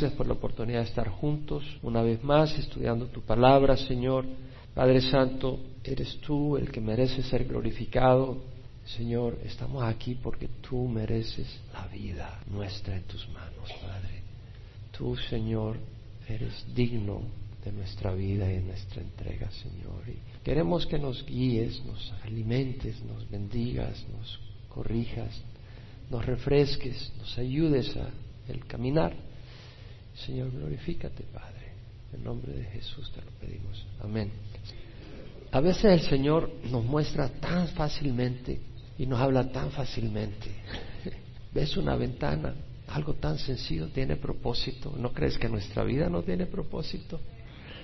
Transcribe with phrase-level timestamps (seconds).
[0.00, 4.24] gracias por la oportunidad de estar juntos una vez más estudiando tu palabra, Señor.
[4.72, 8.38] Padre Santo, eres tú el que merece ser glorificado.
[8.96, 14.22] Señor, estamos aquí porque tú mereces la vida nuestra en tus manos, Padre.
[14.90, 15.76] Tú, Señor,
[16.26, 17.20] eres digno
[17.62, 20.08] de nuestra vida y de nuestra entrega, Señor.
[20.08, 24.40] Y queremos que nos guíes, nos alimentes, nos bendigas, nos
[24.70, 25.42] corrijas,
[26.08, 28.08] nos refresques, nos ayudes a
[28.50, 29.28] el caminar.
[30.26, 31.70] Señor, glorifícate, Padre.
[32.12, 33.86] En nombre de Jesús te lo pedimos.
[34.02, 34.30] Amén.
[35.52, 38.60] A veces el Señor nos muestra tan fácilmente
[38.98, 40.50] y nos habla tan fácilmente.
[41.54, 42.54] Ves una ventana,
[42.88, 44.94] algo tan sencillo tiene propósito.
[44.96, 47.20] ¿No crees que nuestra vida no tiene propósito?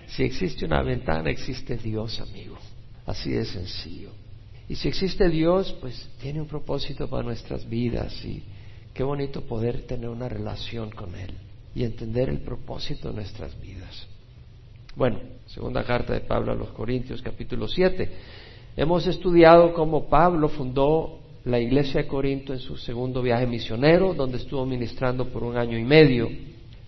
[0.08, 2.56] Si existe una ventana, existe Dios, amigo.
[3.06, 4.10] Así de sencillo.
[4.68, 8.42] Y si existe Dios, pues tiene un propósito para nuestras vidas y
[8.92, 11.45] qué bonito poder tener una relación con Él
[11.76, 14.08] y entender el propósito de nuestras vidas.
[14.96, 18.10] Bueno, segunda carta de Pablo a los Corintios, capítulo 7.
[18.78, 24.38] Hemos estudiado cómo Pablo fundó la iglesia de Corinto en su segundo viaje misionero, donde
[24.38, 26.30] estuvo ministrando por un año y medio.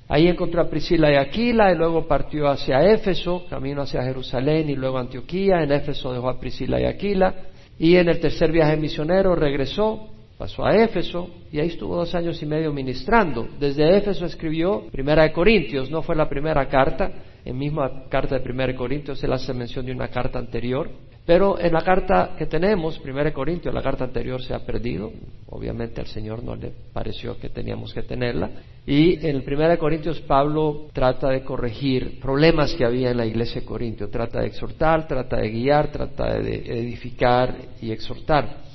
[0.09, 4.75] Ahí encontró a Priscila y Aquila y luego partió hacia Éfeso, camino hacia Jerusalén y
[4.75, 5.63] luego Antioquía.
[5.63, 7.35] En Éfeso dejó a Priscila y Aquila.
[7.79, 10.09] Y en el tercer viaje misionero regresó,
[10.39, 13.49] pasó a Éfeso y ahí estuvo dos años y medio ministrando.
[13.59, 17.11] Desde Éfeso escribió Primera de Corintios, no fue la primera carta,
[17.45, 20.91] en misma carta de Primera de Corintios le hace mención de una carta anterior,
[21.29, 25.13] pero en la carta que tenemos, Primera Corintios, la carta anterior se ha perdido.
[25.51, 28.49] Obviamente al Señor no le pareció que teníamos que tenerla.
[28.87, 33.67] Y en Primera Corintios Pablo trata de corregir problemas que había en la iglesia de
[33.67, 34.09] Corintio.
[34.09, 38.68] Trata de exhortar, trata de guiar, trata de edificar y exhortar.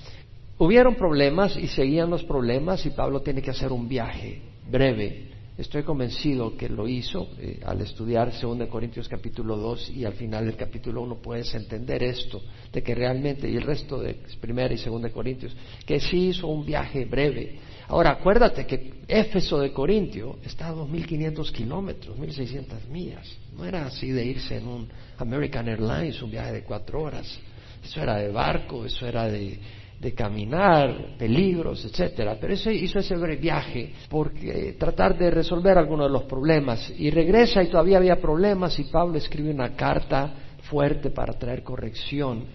[0.58, 5.84] Hubieron problemas y seguían los problemas y Pablo tiene que hacer un viaje breve Estoy
[5.84, 10.56] convencido que lo hizo eh, al estudiar 2 Corintios capítulo 2 y al final del
[10.56, 15.12] capítulo 1 puedes entender esto, de que realmente, y el resto de 1 y 2
[15.12, 15.56] Corintios,
[15.86, 17.60] que sí hizo un viaje breve.
[17.88, 23.38] Ahora, acuérdate que Éfeso de Corintio está a 2.500 kilómetros, 1.600 millas.
[23.56, 24.90] No era así de irse en un
[25.20, 27.40] American Airlines, un viaje de cuatro horas.
[27.84, 29.60] Eso era de barco, eso era de
[30.04, 32.38] de caminar, peligros, etcétera.
[32.40, 37.10] Pero ese, hizo ese breve viaje porque tratar de resolver algunos de los problemas y
[37.10, 40.34] regresa y todavía había problemas y Pablo escribe una carta
[40.64, 42.46] fuerte para traer corrección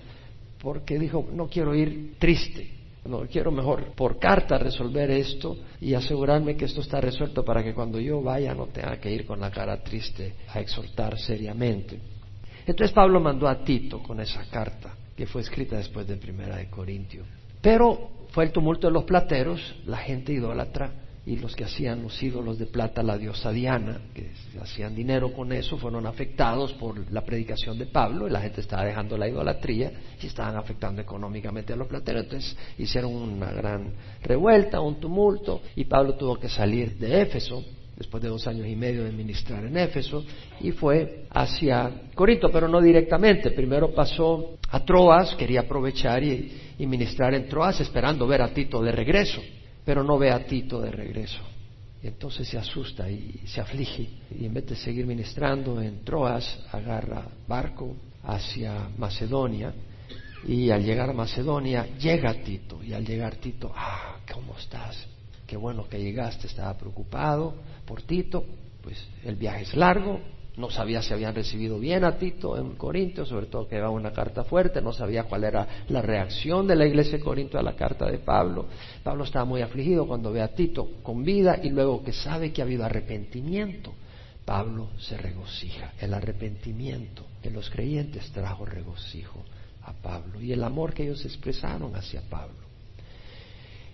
[0.61, 2.75] porque dijo no quiero ir triste.
[3.05, 7.73] No, quiero mejor por carta resolver esto y asegurarme que esto está resuelto para que
[7.73, 11.99] cuando yo vaya no tenga que ir con la cara triste a exhortar seriamente.
[12.67, 16.69] Entonces Pablo mandó a Tito con esa carta que fue escrita después de Primera de
[16.69, 17.25] Corintio.
[17.61, 20.93] Pero fue el tumulto de los plateros, la gente idólatra
[21.29, 24.31] y los que hacían los ídolos de plata, la diosa Diana, que
[24.63, 28.85] hacían dinero con eso, fueron afectados por la predicación de Pablo y la gente estaba
[28.85, 29.93] dejando la idolatría
[30.23, 32.25] y estaban afectando económicamente a los plateros.
[32.25, 33.93] Entonces hicieron una gran
[34.23, 37.63] revuelta, un tumulto y Pablo tuvo que salir de Éfeso
[37.99, 40.25] después de dos años y medio de ministrar en Éfeso,
[40.61, 43.51] y fue hacia Corinto, pero no directamente.
[43.51, 48.93] Primero pasó a Troas, quería aprovechar y, ministrar en Troas, esperando ver a Tito de
[48.93, 49.43] regreso,
[49.85, 51.41] pero no ve a Tito de regreso.
[52.01, 56.65] Y entonces se asusta y se aflige, y en vez de seguir ministrando en Troas,
[56.71, 59.75] agarra barco hacia Macedonia,
[60.47, 65.18] y al llegar a Macedonia llega Tito, y al llegar Tito, ah, ¿cómo estás?
[65.49, 67.55] Qué bueno que llegaste, estaba preocupado
[67.87, 68.45] por Tito,
[68.83, 70.21] pues el viaje es largo,
[70.59, 74.13] no sabía si habían recibido bien a Tito en Corinto, sobre todo que llevaba una
[74.13, 77.75] carta fuerte, no sabía cuál era la reacción de la iglesia de Corinto a la
[77.75, 78.67] carta de Pablo.
[79.03, 82.61] Pablo estaba muy afligido cuando ve a Tito con vida y luego que sabe que
[82.61, 83.95] ha habido arrepentimiento.
[84.45, 85.95] Pablo se regocija.
[85.99, 89.43] El arrepentimiento de los creyentes trajo regocijo
[89.83, 92.68] a Pablo y el amor que ellos expresaron hacia Pablo.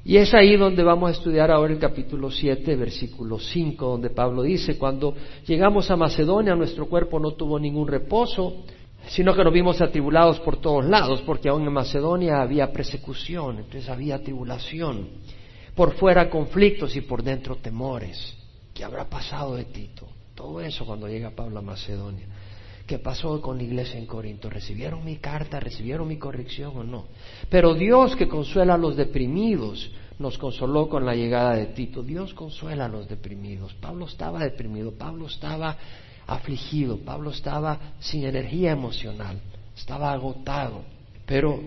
[0.05, 4.43] Y es ahí donde vamos a estudiar ahora el capítulo 7, versículo 5, donde Pablo
[4.43, 5.15] dice, cuando
[5.47, 8.65] llegamos a Macedonia nuestro cuerpo no tuvo ningún reposo,
[9.09, 13.89] sino que nos vimos atribulados por todos lados, porque aún en Macedonia había persecución, entonces
[13.89, 15.09] había tribulación,
[15.75, 18.37] por fuera conflictos y por dentro temores.
[18.75, 20.07] ¿Qué habrá pasado de Tito?
[20.35, 22.27] Todo eso cuando llega Pablo a Macedonia.
[22.87, 24.51] ¿Qué pasó con la iglesia en Corinto?
[24.51, 25.59] ¿Recibieron mi carta?
[25.59, 27.07] ¿Recibieron mi corrección o no?
[27.49, 32.03] Pero Dios que consuela a los deprimidos nos consoló con la llegada de Tito.
[32.03, 33.73] Dios consuela a los deprimidos.
[33.75, 35.77] Pablo estaba deprimido, Pablo estaba
[36.27, 39.41] afligido, Pablo estaba sin energía emocional,
[39.77, 40.83] estaba agotado.
[41.27, 41.61] Pero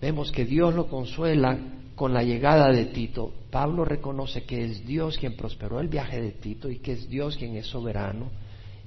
[0.00, 1.58] vemos que Dios lo consuela
[1.96, 6.30] con la llegada de Tito, Pablo reconoce que es Dios quien prosperó el viaje de
[6.30, 8.30] Tito y que es Dios quien es soberano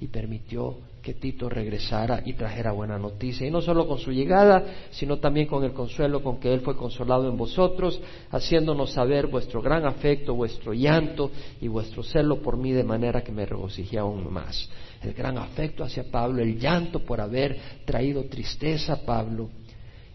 [0.00, 3.46] y permitió que Tito regresara y trajera buena noticia.
[3.46, 6.76] Y no solo con su llegada, sino también con el consuelo con que Él fue
[6.76, 11.30] consolado en vosotros, haciéndonos saber vuestro gran afecto, vuestro llanto
[11.60, 14.68] y vuestro celo por mí, de manera que me regocijé aún más.
[15.02, 19.50] El gran afecto hacia Pablo, el llanto por haber traído tristeza a Pablo,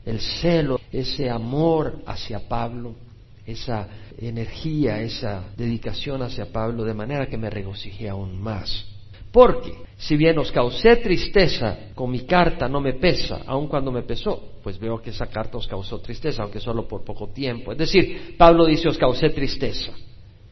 [0.04, 2.96] el celo, ese amor hacia Pablo,
[3.46, 3.88] esa
[4.18, 8.99] energía, esa dedicación hacia Pablo, de manera que me regocijé aún más.
[9.32, 14.04] Porque si bien os causé tristeza, con mi carta no me pesa, aun cuando me
[14.04, 17.72] pesó, pues veo que esa carta os causó tristeza, aunque solo por poco tiempo.
[17.72, 19.92] Es decir, Pablo dice os causé tristeza,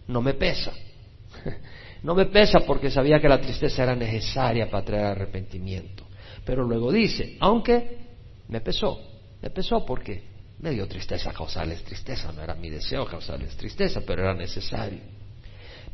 [0.07, 0.73] no me pesa.
[2.03, 6.05] No me pesa porque sabía que la tristeza era necesaria para traer arrepentimiento.
[6.45, 7.97] Pero luego dice, aunque
[8.47, 8.99] me pesó,
[9.41, 10.23] me pesó porque
[10.59, 14.99] me dio tristeza causarles tristeza, no era mi deseo causarles tristeza, pero era necesario.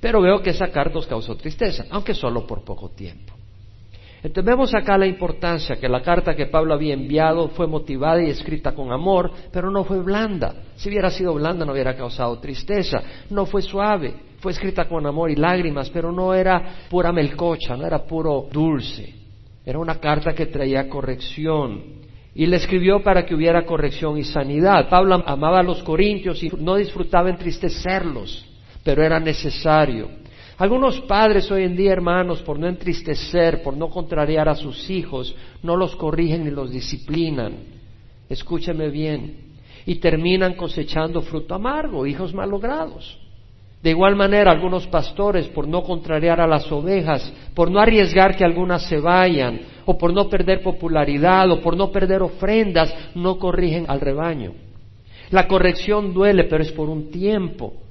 [0.03, 3.31] Pero veo que esa carta os causó tristeza, aunque solo por poco tiempo.
[4.21, 8.29] Entonces vemos acá la importancia que la carta que Pablo había enviado fue motivada y
[8.29, 10.55] escrita con amor, pero no fue blanda.
[10.75, 13.01] Si hubiera sido blanda no hubiera causado tristeza.
[13.29, 17.88] No fue suave, fue escrita con amor y lágrimas, pero no era pura melcocha, no
[17.88, 19.13] era puro dulce.
[19.65, 21.81] Era una carta que traía corrección.
[22.35, 24.89] Y le escribió para que hubiera corrección y sanidad.
[24.89, 28.50] Pablo amaba a los corintios y no disfrutaba entristecerlos
[28.83, 30.09] pero era necesario.
[30.57, 35.35] Algunos padres hoy en día, hermanos, por no entristecer, por no contrariar a sus hijos,
[35.63, 37.53] no los corrigen ni los disciplinan.
[38.30, 39.53] Escúcheme bien.
[39.85, 43.19] Y terminan cosechando fruto amargo, hijos malogrados.
[43.81, 48.45] De igual manera, algunos pastores, por no contrariar a las ovejas, por no arriesgar que
[48.45, 53.86] algunas se vayan, o por no perder popularidad, o por no perder ofrendas, no corrigen
[53.89, 54.53] al rebaño.
[55.31, 57.82] La corrección duele, pero es por un tiempo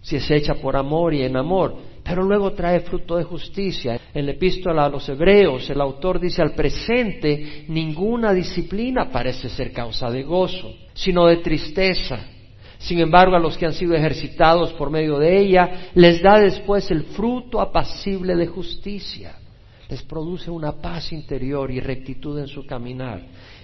[0.00, 4.00] si es hecha por amor y en amor, pero luego trae fruto de justicia.
[4.14, 9.72] En la epístola a los hebreos, el autor dice al presente, ninguna disciplina parece ser
[9.72, 12.18] causa de gozo, sino de tristeza.
[12.78, 16.90] Sin embargo, a los que han sido ejercitados por medio de ella, les da después
[16.90, 19.34] el fruto apacible de justicia.
[19.90, 23.20] Les produce una paz interior y rectitud en su caminar.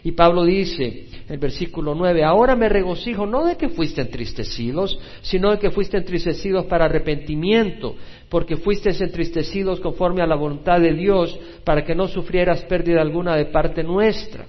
[0.06, 0.84] Y Pablo dice
[1.26, 5.72] en el versículo 9, ahora me regocijo no de que fuiste entristecidos, sino de que
[5.72, 7.96] fuiste entristecidos para arrepentimiento,
[8.28, 13.34] porque fuiste entristecidos conforme a la voluntad de Dios, para que no sufrieras pérdida alguna
[13.34, 14.46] de parte nuestra.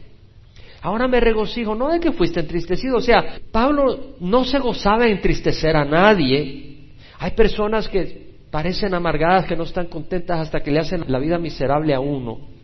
[0.84, 5.12] Ahora me regocijo no de que fuiste entristecido, o sea, Pablo no se gozaba de
[5.14, 6.92] entristecer a nadie.
[7.18, 11.40] Hay personas que parecen amargadas, que no están contentas hasta que le hacen la vida
[11.40, 12.57] miserable a uno.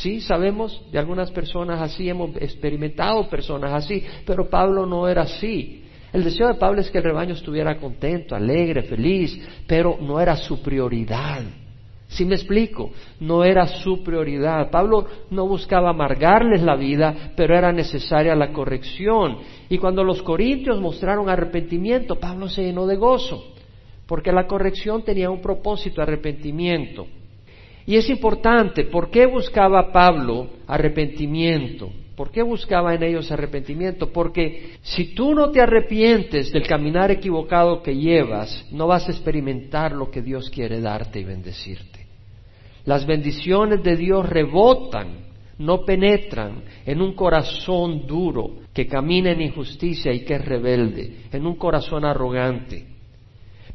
[0.00, 5.82] Sí, sabemos de algunas personas así, hemos experimentado personas así, pero Pablo no era así.
[6.12, 10.36] El deseo de Pablo es que el rebaño estuviera contento, alegre, feliz, pero no era
[10.36, 11.42] su prioridad.
[12.06, 14.70] Si me explico, no era su prioridad.
[14.70, 19.38] Pablo no buscaba amargarles la vida, pero era necesaria la corrección.
[19.68, 23.52] Y cuando los corintios mostraron arrepentimiento, Pablo se llenó de gozo,
[24.06, 27.06] porque la corrección tenía un propósito, arrepentimiento.
[27.88, 31.90] Y es importante, ¿por qué buscaba Pablo arrepentimiento?
[32.14, 34.12] ¿Por qué buscaba en ellos arrepentimiento?
[34.12, 39.92] Porque si tú no te arrepientes del caminar equivocado que llevas, no vas a experimentar
[39.92, 42.06] lo que Dios quiere darte y bendecirte.
[42.84, 45.26] Las bendiciones de Dios rebotan,
[45.56, 51.46] no penetran en un corazón duro que camina en injusticia y que es rebelde, en
[51.46, 52.97] un corazón arrogante.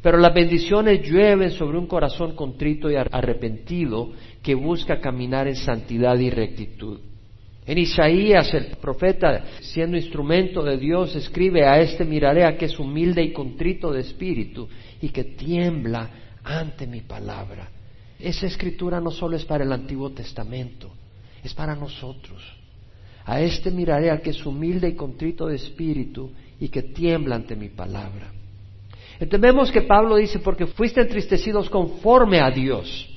[0.04, 6.18] Pero las bendiciones llueven sobre un corazón contrito y arrepentido que busca caminar en santidad
[6.18, 7.00] y rectitud.
[7.64, 12.78] En Isaías, el profeta, siendo instrumento de Dios, escribe a este miraré a que es
[12.78, 14.68] humilde y contrito de espíritu
[15.00, 16.10] y que tiembla
[16.44, 17.70] ante mi palabra.
[18.20, 20.90] Esa escritura no solo es para el Antiguo Testamento,
[21.42, 22.42] es para nosotros.
[23.24, 26.30] A este miraré que es humilde y contrito de espíritu
[26.60, 28.43] y que tiembla ante mi palabra.
[29.20, 33.10] Entendemos que Pablo dice, porque fuiste entristecidos conforme a Dios.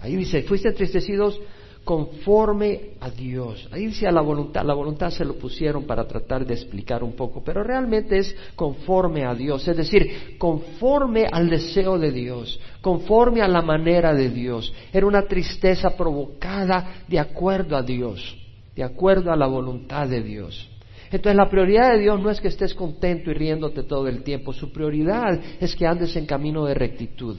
[0.00, 1.40] Ahí dice, fuiste entristecidos
[1.88, 3.66] conforme a Dios.
[3.72, 7.12] Ahí dice a la voluntad, la voluntad se lo pusieron para tratar de explicar un
[7.12, 13.40] poco, pero realmente es conforme a Dios, es decir, conforme al deseo de Dios, conforme
[13.40, 14.70] a la manera de Dios.
[14.92, 18.36] Era una tristeza provocada de acuerdo a Dios,
[18.76, 20.68] de acuerdo a la voluntad de Dios.
[21.10, 24.52] Entonces la prioridad de Dios no es que estés contento y riéndote todo el tiempo,
[24.52, 27.38] su prioridad es que andes en camino de rectitud,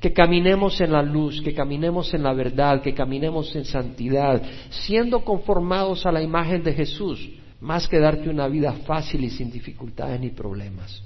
[0.00, 5.24] que caminemos en la luz, que caminemos en la verdad, que caminemos en santidad, siendo
[5.24, 7.28] conformados a la imagen de Jesús,
[7.60, 11.02] más que darte una vida fácil y sin dificultades ni problemas.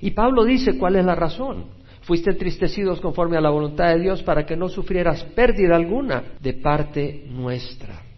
[0.00, 1.66] Y Pablo dice cuál es la razón.
[2.02, 6.54] Fuiste entristecidos conforme a la voluntad de Dios para que no sufrieras pérdida alguna de
[6.54, 8.09] parte nuestra.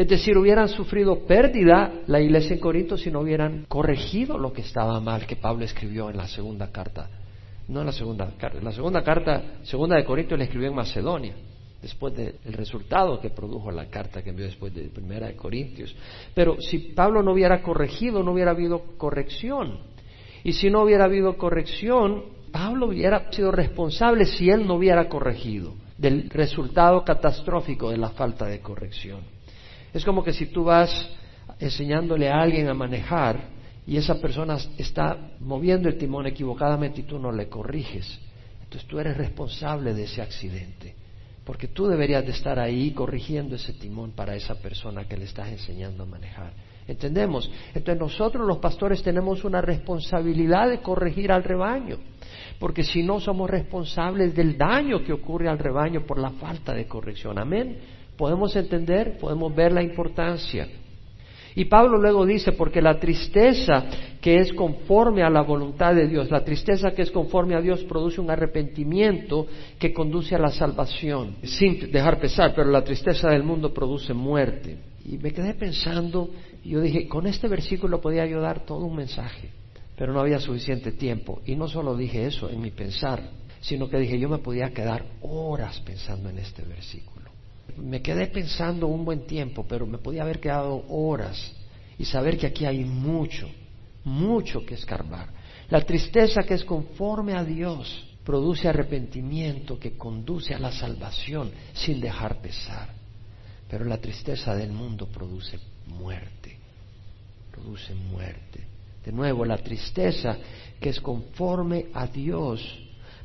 [0.00, 4.62] Es decir, hubieran sufrido pérdida la iglesia en Corinto si no hubieran corregido lo que
[4.62, 7.10] estaba mal que Pablo escribió en la segunda carta.
[7.68, 8.62] No en la segunda carta.
[8.62, 11.34] La segunda carta, segunda de Corinto, la escribió en Macedonia
[11.82, 15.94] después del resultado que produjo la carta que envió después de Primera de Corintios.
[16.34, 19.80] Pero si Pablo no hubiera corregido, no hubiera habido corrección.
[20.42, 25.74] Y si no hubiera habido corrección, Pablo hubiera sido responsable si él no hubiera corregido
[25.98, 29.20] del resultado catastrófico de la falta de corrección.
[29.92, 30.90] Es como que si tú vas
[31.58, 33.40] enseñándole a alguien a manejar
[33.86, 38.18] y esa persona está moviendo el timón equivocadamente y tú no le corriges,
[38.62, 40.94] entonces tú eres responsable de ese accidente
[41.50, 45.48] porque tú deberías de estar ahí corrigiendo ese timón para esa persona que le estás
[45.48, 46.52] enseñando a manejar.
[46.86, 47.50] ¿Entendemos?
[47.74, 51.98] Entonces nosotros los pastores tenemos una responsabilidad de corregir al rebaño,
[52.60, 56.86] porque si no somos responsables del daño que ocurre al rebaño por la falta de
[56.86, 57.36] corrección.
[57.36, 57.78] Amén.
[58.20, 60.68] Podemos entender, podemos ver la importancia.
[61.54, 63.86] Y Pablo luego dice, porque la tristeza
[64.20, 67.82] que es conforme a la voluntad de Dios, la tristeza que es conforme a Dios
[67.84, 69.46] produce un arrepentimiento
[69.78, 74.76] que conduce a la salvación, sin dejar pesar, pero la tristeza del mundo produce muerte.
[75.06, 76.28] Y me quedé pensando,
[76.62, 79.48] y yo dije, con este versículo podía yo dar todo un mensaje,
[79.96, 81.40] pero no había suficiente tiempo.
[81.46, 83.30] Y no solo dije eso en mi pensar,
[83.62, 87.19] sino que dije, yo me podía quedar horas pensando en este versículo.
[87.76, 91.52] Me quedé pensando un buen tiempo, pero me podía haber quedado horas
[91.98, 93.48] y saber que aquí hay mucho,
[94.04, 95.28] mucho que escarbar.
[95.68, 102.00] La tristeza que es conforme a Dios produce arrepentimiento que conduce a la salvación sin
[102.00, 102.94] dejar pesar.
[103.68, 106.58] Pero la tristeza del mundo produce muerte,
[107.50, 108.66] produce muerte.
[109.04, 110.36] De nuevo, la tristeza
[110.80, 112.62] que es conforme a Dios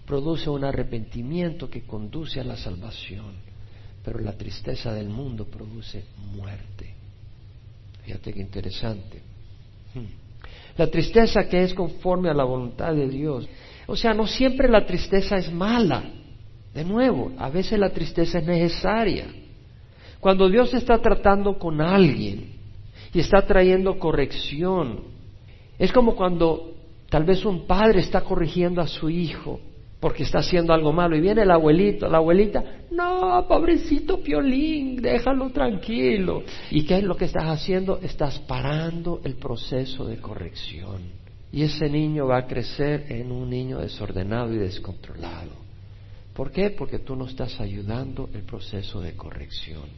[0.06, 3.45] produce un arrepentimiento que conduce a la salvación
[4.06, 6.04] pero la tristeza del mundo produce
[6.36, 6.94] muerte.
[8.04, 9.20] Fíjate qué interesante.
[9.96, 10.06] Hmm.
[10.78, 13.50] La tristeza que es conforme a la voluntad de Dios.
[13.88, 16.04] O sea, no siempre la tristeza es mala.
[16.72, 19.26] De nuevo, a veces la tristeza es necesaria.
[20.20, 22.52] Cuando Dios está tratando con alguien
[23.12, 25.00] y está trayendo corrección,
[25.80, 26.76] es como cuando
[27.10, 29.60] tal vez un padre está corrigiendo a su hijo
[30.06, 31.18] porque está haciendo algo malo.
[31.18, 36.44] Y viene el abuelito, la abuelita, no, pobrecito Piolín, déjalo tranquilo.
[36.70, 37.98] ¿Y qué es lo que estás haciendo?
[37.98, 41.02] Estás parando el proceso de corrección.
[41.52, 45.54] Y ese niño va a crecer en un niño desordenado y descontrolado.
[46.36, 46.70] ¿Por qué?
[46.70, 49.90] Porque tú no estás ayudando el proceso de corrección.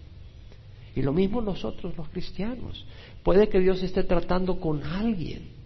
[0.96, 2.86] Y lo mismo nosotros los cristianos.
[3.24, 5.57] Puede que Dios esté tratando con alguien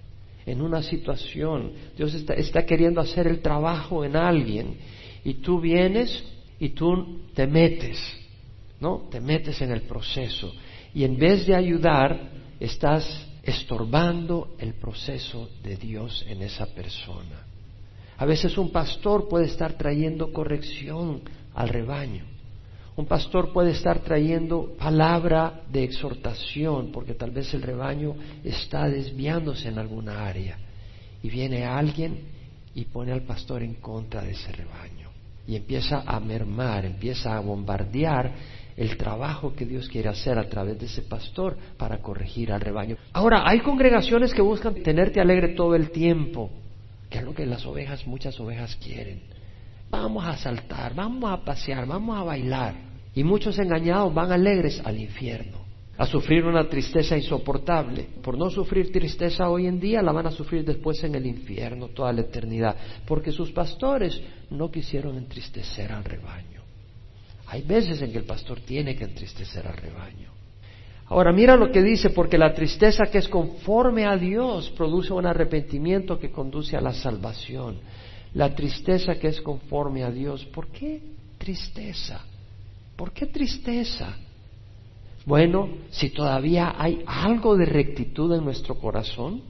[0.45, 4.77] en una situación, Dios está, queriendo hacer el trabajo en alguien
[5.23, 6.23] y tú vienes
[6.59, 7.99] y tú te metes,
[8.79, 9.07] ¿no?
[9.11, 10.53] Te metes en el proceso
[10.93, 17.45] y en vez de ayudar, estás estorbando el proceso de Dios en esa persona.
[18.17, 21.21] A veces un pastor puede estar trayendo corrección
[21.53, 22.30] al rebaño
[22.95, 29.69] un pastor puede estar trayendo palabra de exhortación porque tal vez el rebaño está desviándose
[29.69, 30.57] en alguna área.
[31.23, 32.19] Y viene alguien
[32.75, 35.09] y pone al pastor en contra de ese rebaño.
[35.47, 38.31] Y empieza a mermar, empieza a bombardear
[38.75, 42.97] el trabajo que Dios quiere hacer a través de ese pastor para corregir al rebaño.
[43.13, 46.49] Ahora, hay congregaciones que buscan tenerte alegre todo el tiempo,
[47.09, 49.21] que es lo que las ovejas, muchas ovejas quieren
[49.91, 52.73] vamos a saltar, vamos a pasear, vamos a bailar.
[53.13, 55.57] Y muchos engañados van alegres al infierno,
[55.97, 58.07] a sufrir una tristeza insoportable.
[58.23, 61.89] Por no sufrir tristeza hoy en día, la van a sufrir después en el infierno
[61.89, 64.19] toda la eternidad, porque sus pastores
[64.49, 66.61] no quisieron entristecer al rebaño.
[67.47, 70.31] Hay veces en que el pastor tiene que entristecer al rebaño.
[71.07, 75.25] Ahora mira lo que dice, porque la tristeza que es conforme a Dios produce un
[75.25, 77.81] arrepentimiento que conduce a la salvación
[78.33, 80.45] la tristeza que es conforme a Dios.
[80.45, 81.01] ¿Por qué
[81.37, 82.21] tristeza?
[82.95, 84.15] ¿Por qué tristeza?
[85.25, 89.41] Bueno, si todavía hay algo de rectitud en nuestro corazón,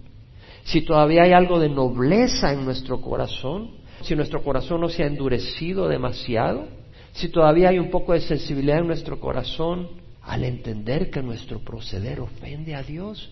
[0.63, 3.71] si todavía hay algo de nobleza en nuestro corazón,
[4.01, 6.67] si nuestro corazón no se ha endurecido demasiado,
[7.13, 9.89] si todavía hay un poco de sensibilidad en nuestro corazón
[10.21, 13.29] al entender que nuestro proceder ofende a Dios,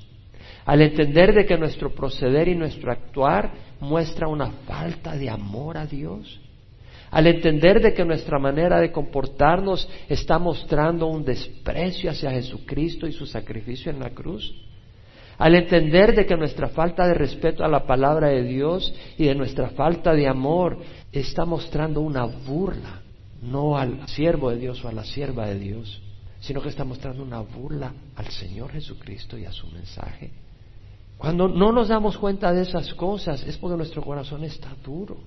[0.66, 5.86] al entender de que nuestro proceder y nuestro actuar muestra una falta de amor a
[5.86, 6.40] Dios,
[7.12, 13.14] al entender de que nuestra manera de comportarnos está mostrando un desprecio hacia Jesucristo y
[13.14, 14.54] su sacrificio en la cruz,
[15.40, 19.36] al entender de que nuestra falta de respeto a la palabra de Dios y de
[19.36, 20.80] nuestra falta de amor
[21.12, 23.02] está mostrando una burla,
[23.42, 26.02] no al siervo de Dios o a la sierva de Dios,
[26.40, 30.32] sino que está mostrando una burla al Señor Jesucristo y a su mensaje.
[31.18, 35.18] Cuando no nos damos cuenta de esas cosas es porque nuestro corazón está duro.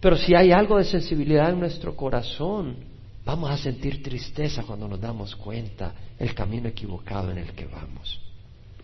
[0.00, 2.76] Pero si hay algo de sensibilidad en nuestro corazón,
[3.24, 8.26] vamos a sentir tristeza cuando nos damos cuenta el camino equivocado en el que vamos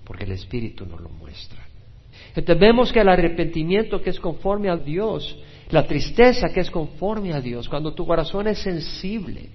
[0.05, 1.61] porque el Espíritu nos lo muestra.
[2.35, 5.37] Entonces vemos que el arrepentimiento que es conforme a Dios,
[5.71, 9.49] la tristeza que es conforme a Dios, cuando tu corazón es sensible,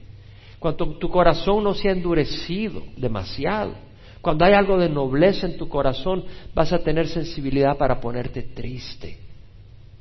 [0.60, 3.74] cuando tu corazón no se ha endurecido demasiado,
[4.22, 6.24] cuando hay algo de nobleza en tu corazón,
[6.54, 9.18] vas a tener sensibilidad para ponerte triste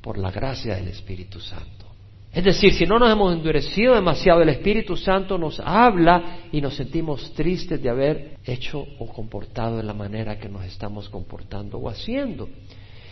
[0.01, 1.85] por la gracia del Espíritu Santo.
[2.33, 6.75] Es decir, si no nos hemos endurecido demasiado, el Espíritu Santo nos habla y nos
[6.75, 11.89] sentimos tristes de haber hecho o comportado de la manera que nos estamos comportando o
[11.89, 12.49] haciendo.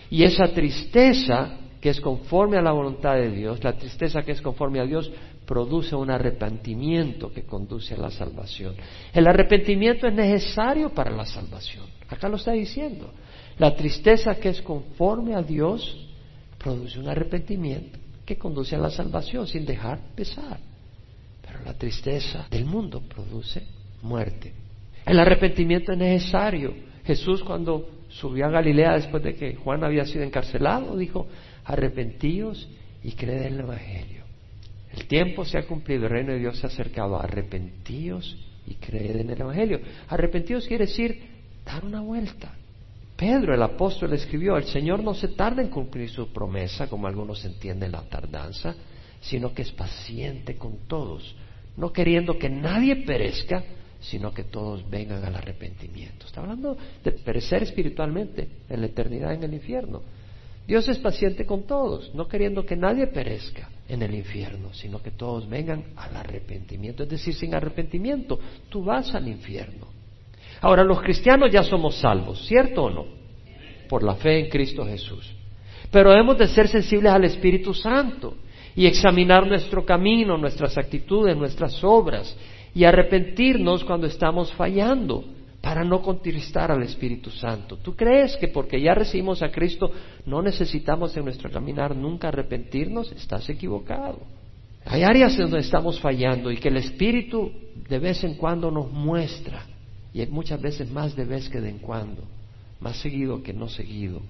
[0.09, 4.41] Y esa tristeza que es conforme a la voluntad de Dios, la tristeza que es
[4.41, 5.11] conforme a Dios,
[5.45, 8.75] produce un arrepentimiento que conduce a la salvación.
[9.13, 11.85] El arrepentimiento es necesario para la salvación.
[12.09, 13.11] Acá lo está diciendo.
[13.57, 16.07] La tristeza que es conforme a Dios
[16.57, 20.59] produce un arrepentimiento que conduce a la salvación sin dejar pesar.
[21.41, 23.63] Pero la tristeza del mundo produce
[24.01, 24.53] muerte.
[25.05, 26.73] El arrepentimiento es necesario.
[27.05, 31.27] Jesús cuando subió a Galilea después de que Juan había sido encarcelado, dijo,
[31.63, 32.67] arrepentíos
[33.03, 34.24] y creed en el Evangelio.
[34.95, 39.17] El tiempo se ha cumplido, el reino de Dios se ha acercado, arrepentíos y creed
[39.17, 39.81] en el Evangelio.
[40.07, 41.35] Arrepentíos quiere decir
[41.65, 42.53] dar una vuelta,
[43.15, 47.43] Pedro, el apóstol, escribió, el Señor no se tarda en cumplir su promesa, como algunos
[47.45, 48.75] entienden la tardanza,
[49.21, 51.35] sino que es paciente con todos,
[51.77, 53.63] no queriendo que nadie perezca,
[54.01, 56.25] sino que todos vengan al arrepentimiento.
[56.25, 60.01] Está hablando de perecer espiritualmente en la eternidad en el infierno.
[60.67, 65.11] Dios es paciente con todos, no queriendo que nadie perezca en el infierno, sino que
[65.11, 67.03] todos vengan al arrepentimiento.
[67.03, 68.39] Es decir, sin arrepentimiento,
[68.69, 69.87] tú vas al infierno.
[70.61, 73.05] Ahora, los cristianos ya somos salvos, ¿cierto o no?
[73.87, 75.31] Por la fe en Cristo Jesús.
[75.91, 78.35] Pero hemos de ser sensibles al Espíritu Santo
[78.75, 82.35] y examinar nuestro camino, nuestras actitudes, nuestras obras
[82.73, 85.34] y arrepentirnos cuando estamos fallando
[85.65, 87.77] para no contristar al Espíritu Santo.
[87.77, 89.89] ¿Tú crees que porque ya recibimos a Cristo
[90.27, 93.11] no necesitamos en nuestro caminar nunca arrepentirnos?
[93.13, 94.19] Estás equivocado.
[94.85, 97.51] Hay áreas donde estamos fallando y que el Espíritu
[97.89, 99.65] de vez en cuando nos muestra
[100.13, 102.21] y muchas veces más de vez que de en cuando,
[102.79, 104.21] más seguido que no seguido.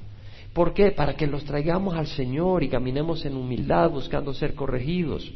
[0.54, 0.92] ¿Por qué?
[0.92, 5.30] Para que los traigamos al Señor y caminemos en humildad buscando ser corregidos.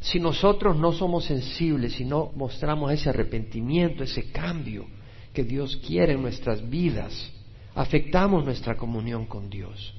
[0.00, 4.97] Si nosotros no somos sensibles y no mostramos ese arrepentimiento, ese cambio
[5.32, 7.32] que Dios quiere en nuestras vidas,
[7.74, 9.94] afectamos nuestra comunión con Dios.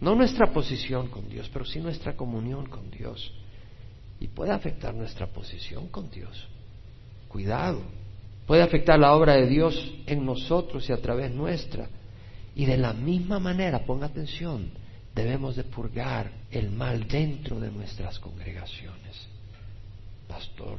[0.00, 3.32] No nuestra posición con Dios, pero sí nuestra comunión con Dios.
[4.20, 6.48] Y puede afectar nuestra posición con Dios.
[7.28, 7.82] Cuidado,
[8.46, 11.88] puede afectar la obra de Dios en nosotros y a través nuestra.
[12.54, 14.70] Y de la misma manera, ponga atención,
[15.14, 19.28] debemos de purgar el mal dentro de nuestras congregaciones.
[20.28, 20.78] Pastor,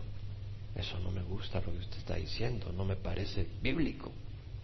[0.76, 4.12] eso no me gusta lo que usted está diciendo, no me parece bíblico,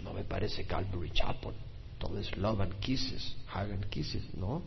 [0.04, 1.54] no me parece Calvary Chapel,
[1.98, 4.62] todo es love and kisses, hug and kisses, ¿no?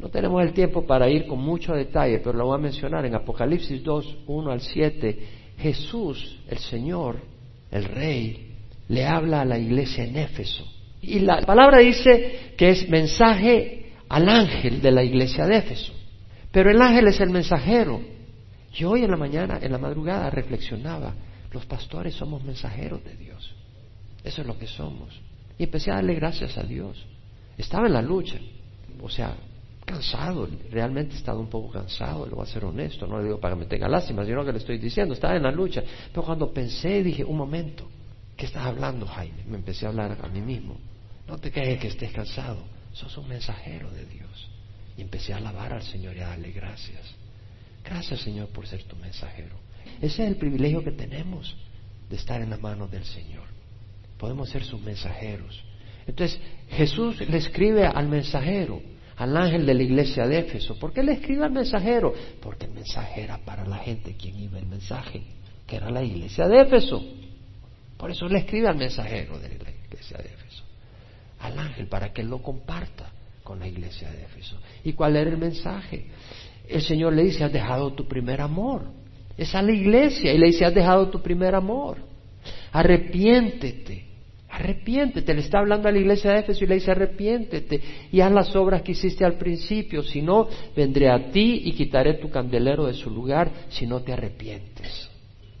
[0.00, 3.14] No tenemos el tiempo para ir con mucho detalle, pero lo voy a mencionar en
[3.14, 5.28] Apocalipsis 2, 1 al 7.
[5.58, 7.20] Jesús, el Señor,
[7.70, 8.54] el rey,
[8.88, 10.66] le habla a la iglesia en Éfeso.
[11.02, 15.92] Y la palabra dice que es mensaje al ángel de la iglesia de Éfeso.
[16.50, 18.00] Pero el ángel es el mensajero.
[18.72, 21.14] Yo hoy en la mañana, en la madrugada, reflexionaba,
[21.52, 23.54] los pastores somos mensajeros de Dios.
[24.22, 25.20] Eso es lo que somos.
[25.58, 27.04] Y empecé a darle gracias a Dios.
[27.58, 28.38] Estaba en la lucha.
[29.02, 29.34] O sea,
[29.84, 33.40] cansado, realmente he estado un poco cansado, lo voy a ser honesto, no le digo
[33.40, 35.82] para que me tenga lástima, sino que le estoy diciendo, estaba en la lucha.
[36.12, 37.88] Pero cuando pensé, dije, un momento,
[38.36, 39.44] ¿qué estás hablando, Jaime?
[39.48, 40.76] Me empecé a hablar a mí mismo.
[41.26, 44.50] No te quejes que estés cansado, sos un mensajero de Dios.
[44.96, 47.19] Y empecé a alabar al Señor y a darle gracias.
[47.84, 49.56] Gracias, Señor, por ser tu mensajero.
[50.00, 51.56] Ese es el privilegio que tenemos
[52.08, 53.44] de estar en las manos del Señor.
[54.18, 55.62] Podemos ser sus mensajeros.
[56.06, 56.40] Entonces,
[56.70, 58.82] Jesús le escribe al mensajero,
[59.16, 60.78] al ángel de la iglesia de Éfeso.
[60.78, 62.12] ¿Por qué le escribe al mensajero?
[62.40, 65.22] Porque el mensaje era para la gente quien iba el mensaje,
[65.66, 67.02] que era la iglesia de Éfeso.
[67.96, 70.64] Por eso le escribe al mensajero de la iglesia de Éfeso,
[71.40, 73.10] al ángel, para que lo comparta
[73.42, 74.58] con la iglesia de Éfeso.
[74.84, 76.06] ¿Y cuál era el mensaje?
[76.70, 78.82] El Señor le dice, has dejado tu primer amor.
[79.36, 81.98] Es a la iglesia y le dice, has dejado tu primer amor.
[82.72, 84.10] Arrepiéntete
[84.50, 87.80] Arrepiéntete, le está hablando a la iglesia de Éfeso y le dice arrepiéntete
[88.10, 92.14] y haz las obras que hiciste al principio, si no, vendré a ti y quitaré
[92.14, 95.08] tu candelero de su lugar si no te arrepientes.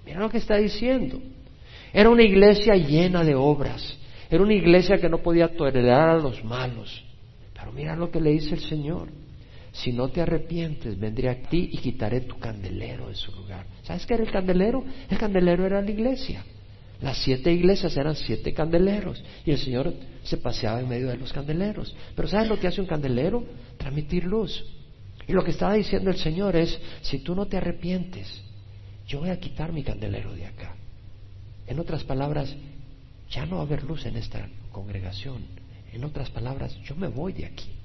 [0.04, 1.20] Mira lo que está diciendo.
[1.92, 3.96] Era una iglesia llena de obras,
[4.28, 7.04] era una iglesia que no podía tolerar a los malos.
[7.54, 9.08] Pero mira lo que le dice el Señor.
[9.72, 13.66] Si no te arrepientes, vendré a ti y quitaré tu candelero de su lugar.
[13.82, 14.84] ¿Sabes qué era el candelero?
[15.08, 16.44] El candelero era la iglesia.
[17.00, 21.32] Las siete iglesias eran siete candeleros y el Señor se paseaba en medio de los
[21.32, 21.94] candeleros.
[22.14, 23.44] Pero ¿sabes lo que hace un candelero?
[23.78, 24.64] Transmitir luz.
[25.26, 28.42] Y lo que estaba diciendo el Señor es, si tú no te arrepientes,
[29.06, 30.74] yo voy a quitar mi candelero de acá.
[31.66, 32.54] En otras palabras,
[33.30, 35.44] ya no va a haber luz en esta congregación.
[35.92, 37.79] En otras palabras, yo me voy de aquí.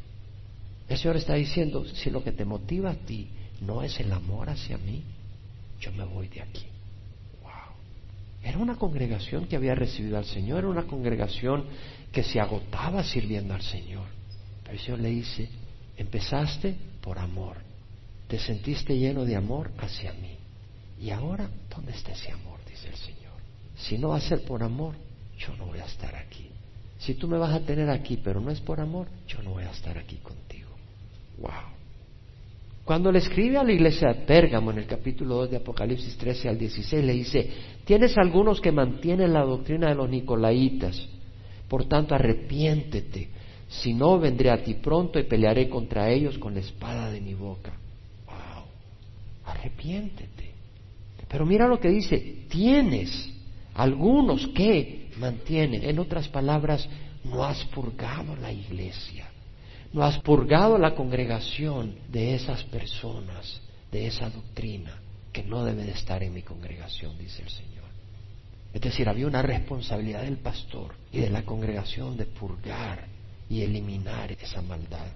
[0.88, 3.30] El Señor está diciendo, si lo que te motiva a ti
[3.62, 5.04] no es el amor hacia mí,
[5.80, 6.66] yo me voy de aquí.
[8.46, 11.66] Era una congregación que había recibido al Señor, era una congregación
[12.12, 14.06] que se agotaba sirviendo al Señor.
[14.62, 15.50] Pero el Señor le dice,
[15.98, 17.58] empezaste por amor,
[18.28, 20.38] te sentiste lleno de amor hacia mí.
[21.02, 22.60] Y ahora, ¿dónde está ese amor?
[22.70, 23.34] Dice el Señor.
[23.76, 24.94] Si no va a ser por amor,
[25.40, 26.50] yo no voy a estar aquí.
[27.00, 29.64] Si tú me vas a tener aquí, pero no es por amor, yo no voy
[29.64, 30.65] a estar aquí contigo.
[31.38, 31.76] Wow.
[32.86, 36.50] Cuando le escribe a la iglesia de Pérgamo en el capítulo 2 de Apocalipsis 13
[36.50, 37.50] al 16, le dice,
[37.84, 41.08] tienes algunos que mantienen la doctrina de los nicolaitas,
[41.68, 43.30] por tanto arrepiéntete,
[43.68, 47.34] si no vendré a ti pronto y pelearé contra ellos con la espada de mi
[47.34, 47.74] boca.
[48.28, 48.66] ¡Wow!
[49.46, 50.52] Arrepiéntete.
[51.28, 53.34] Pero mira lo que dice, tienes
[53.74, 56.88] algunos que mantienen, en otras palabras,
[57.24, 59.28] no has purgado la iglesia
[59.94, 65.00] no has purgado la congregación de esas personas, de esa doctrina,
[65.32, 67.86] que no debe de estar en mi congregación, dice el Señor.
[68.74, 73.08] Es decir, había una responsabilidad del pastor y de la congregación de purgar
[73.50, 75.08] y eliminar esa maldad.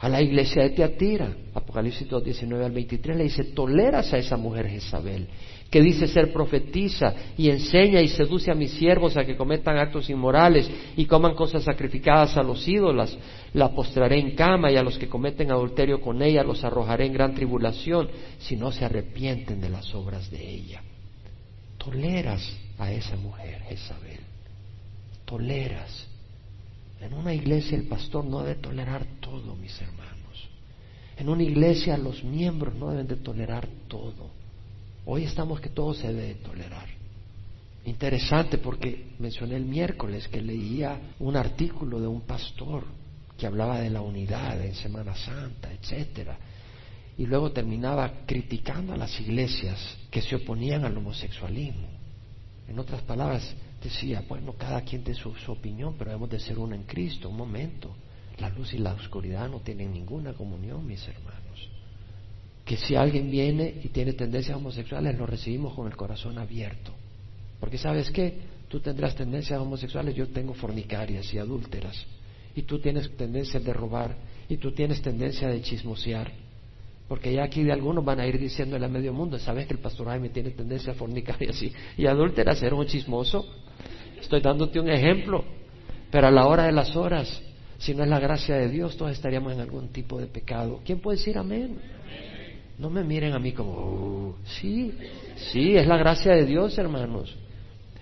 [0.00, 4.36] A la iglesia de Teatira, Apocalipsis 2, 19 al 23, le dice, toleras a esa
[4.36, 5.26] mujer Jezabel,
[5.70, 10.08] que dice ser profetiza y enseña y seduce a mis siervos a que cometan actos
[10.08, 13.18] inmorales y coman cosas sacrificadas a los ídolos,
[13.54, 17.12] la postraré en cama y a los que cometen adulterio con ella los arrojaré en
[17.12, 18.08] gran tribulación
[18.38, 20.80] si no se arrepienten de las obras de ella.
[21.76, 24.20] Toleras a esa mujer Jezabel,
[25.24, 26.07] toleras.
[27.00, 30.48] En una iglesia el pastor no debe tolerar todo, mis hermanos.
[31.16, 34.30] En una iglesia los miembros no deben de tolerar todo.
[35.04, 36.86] Hoy estamos que todo se debe tolerar.
[37.84, 42.84] Interesante porque mencioné el miércoles que leía un artículo de un pastor
[43.38, 46.36] que hablaba de la unidad en Semana Santa, etcétera,
[47.16, 49.78] y luego terminaba criticando a las iglesias
[50.10, 51.88] que se oponían al homosexualismo.
[52.68, 56.74] En otras palabras, decía, bueno, cada quien tiene su, opinión, pero debemos de ser uno
[56.74, 57.28] en Cristo.
[57.28, 57.94] Un momento,
[58.38, 61.38] la luz y la oscuridad no tienen ninguna comunión, mis hermanos
[62.68, 66.92] que si alguien viene y tiene tendencias homosexuales, lo recibimos con el corazón abierto.
[67.58, 71.96] Porque sabes qué, tú tendrás tendencias homosexuales, yo tengo fornicarias y adúlteras,
[72.54, 74.14] y tú tienes tendencias de robar,
[74.50, 76.30] y tú tienes tendencia de chismosear.
[77.08, 79.80] Porque ya aquí de algunos van a ir diciéndole a medio mundo, sabes que el
[79.80, 83.46] pastor Jaime tiene tendencia a fornicarias y, y adúlteras, ser un chismoso.
[84.20, 85.42] Estoy dándote un ejemplo,
[86.10, 87.42] pero a la hora de las horas,
[87.78, 90.80] si no es la gracia de Dios, todos estaríamos en algún tipo de pecado.
[90.84, 91.78] ¿Quién puede decir amén?
[92.78, 94.92] No me miren a mí como, oh, sí,
[95.50, 97.34] sí, es la gracia de Dios, hermanos.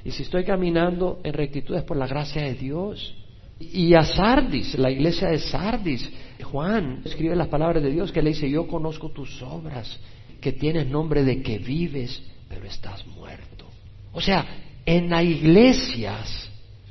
[0.04, 3.14] Y si estoy caminando en rectitud es por la gracia de Dios.
[3.58, 6.10] Y a Sardis, la iglesia de Sardis,
[6.42, 9.98] Juan escribe las palabras de Dios que le dice, yo conozco tus obras,
[10.40, 13.66] que tienes nombre de que vives, pero estás muerto.
[14.12, 14.46] O sea,
[14.84, 16.50] en las iglesias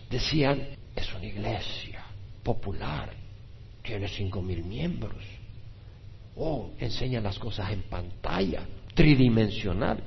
[0.10, 0.62] decían,
[0.96, 2.04] es una iglesia
[2.44, 3.12] popular,
[3.84, 5.24] tiene cinco mil miembros,
[6.36, 10.04] Oh, enseñan las cosas en pantalla, tridimensional.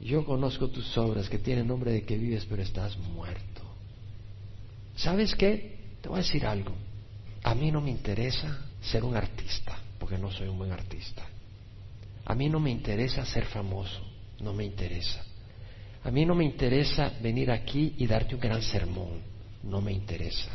[0.00, 3.51] Yo conozco tus obras que tienen nombre de que vives, pero estás muerto.
[4.96, 5.96] ¿Sabes qué?
[6.00, 6.74] Te voy a decir algo.
[7.42, 11.22] A mí no me interesa ser un artista, porque no soy un buen artista.
[12.24, 14.00] A mí no me interesa ser famoso,
[14.40, 15.24] no me interesa.
[16.04, 19.20] A mí no me interesa venir aquí y darte un gran sermón,
[19.62, 20.50] no me interesa.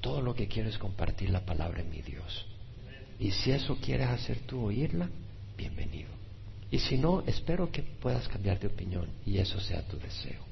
[0.00, 2.46] Todo lo que quiero es compartir la palabra de mi Dios.
[3.18, 5.08] Y si eso quieres hacer tú oírla,
[5.56, 6.10] bienvenido.
[6.70, 10.42] Y si no, espero que puedas cambiar de opinión y eso sea tu deseo.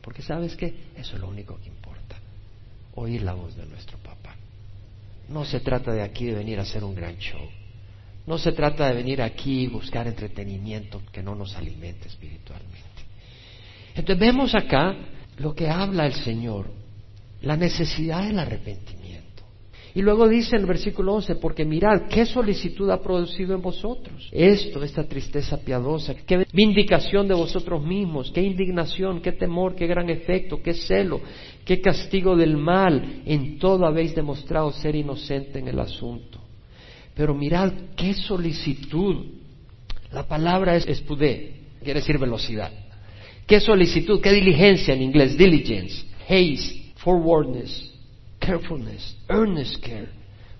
[0.00, 1.93] Porque sabes que eso es lo único que importa,
[2.96, 4.36] oír la voz de nuestro papá.
[5.28, 7.48] No se trata de aquí de venir a hacer un gran show.
[8.26, 12.80] No se trata de venir aquí y buscar entretenimiento que no nos alimente espiritualmente.
[13.94, 14.96] Entonces vemos acá
[15.38, 16.70] lo que habla el Señor,
[17.42, 19.23] la necesidad del arrepentimiento.
[19.96, 24.28] Y luego dice en el versículo 11, porque mirad, qué solicitud ha producido en vosotros
[24.32, 30.10] esto, esta tristeza piadosa, qué vindicación de vosotros mismos, qué indignación, qué temor, qué gran
[30.10, 31.20] efecto, qué celo,
[31.64, 36.40] qué castigo del mal, en todo habéis demostrado ser inocente en el asunto.
[37.14, 39.26] Pero mirad, qué solicitud.
[40.10, 42.72] La palabra es espudé, quiere decir velocidad.
[43.46, 47.93] Qué solicitud, qué diligencia en inglés, diligence, haste, forwardness,
[48.44, 50.08] carefulness, earnest care.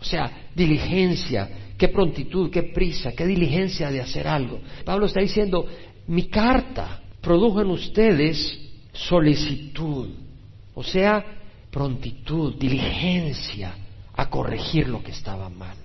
[0.01, 4.61] O sea, diligencia, qué prontitud, qué prisa, qué diligencia de hacer algo.
[4.85, 5.66] Pablo está diciendo,
[6.07, 8.61] mi carta produjo en ustedes
[8.92, 10.11] solicitud,
[10.75, 11.25] o sea,
[11.70, 13.75] prontitud, diligencia
[14.14, 15.77] a corregir lo que estaba mal.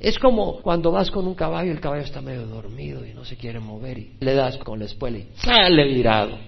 [0.00, 3.24] Es como cuando vas con un caballo y el caballo está medio dormido y no
[3.24, 6.38] se quiere mover y le das con la espuela y sale virado.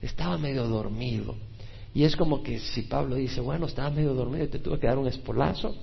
[0.00, 1.34] Estaba medio dormido.
[1.94, 4.86] Y es como que si Pablo dice, bueno, estaba medio dormido y te tuve que
[4.86, 5.74] dar un espolazo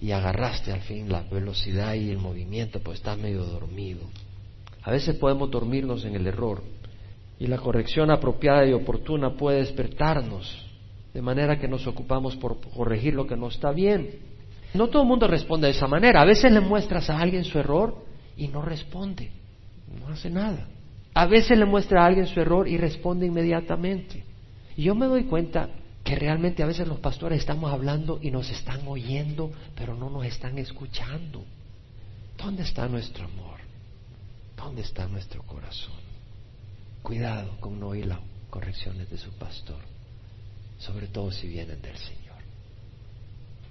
[0.00, 4.02] y agarraste al fin la velocidad y el movimiento, pues estás medio dormido.
[4.82, 6.62] A veces podemos dormirnos en el error
[7.38, 10.64] y la corrección apropiada y oportuna puede despertarnos
[11.12, 14.10] de manera que nos ocupamos por corregir lo que no está bien.
[14.74, 16.20] No todo el mundo responde de esa manera.
[16.20, 18.04] A veces le muestras a alguien su error
[18.36, 19.30] y no responde,
[20.00, 20.66] no hace nada.
[21.14, 24.24] A veces le muestra a alguien su error y responde inmediatamente.
[24.76, 25.68] Y yo me doy cuenta
[26.02, 30.26] que realmente a veces los pastores estamos hablando y nos están oyendo, pero no nos
[30.26, 31.44] están escuchando.
[32.36, 33.60] ¿Dónde está nuestro amor?
[34.56, 35.94] ¿Dónde está nuestro corazón?
[37.02, 38.18] Cuidado con no oír las
[38.50, 39.80] correcciones de su pastor,
[40.78, 42.24] sobre todo si vienen del Señor.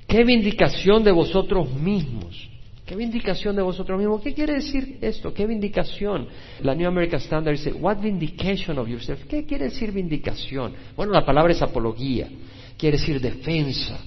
[0.07, 2.49] ¿Qué vindicación de vosotros mismos?
[2.85, 4.21] ¿Qué vindicación de vosotros mismos?
[4.21, 5.33] ¿Qué quiere decir esto?
[5.33, 6.27] ¿Qué vindicación?
[6.61, 9.23] La New American Standard dice, what vindication of yourself?
[9.25, 10.73] ¿Qué quiere decir vindicación?
[10.95, 12.27] Bueno, la palabra es apología,
[12.77, 13.99] quiere decir defensa,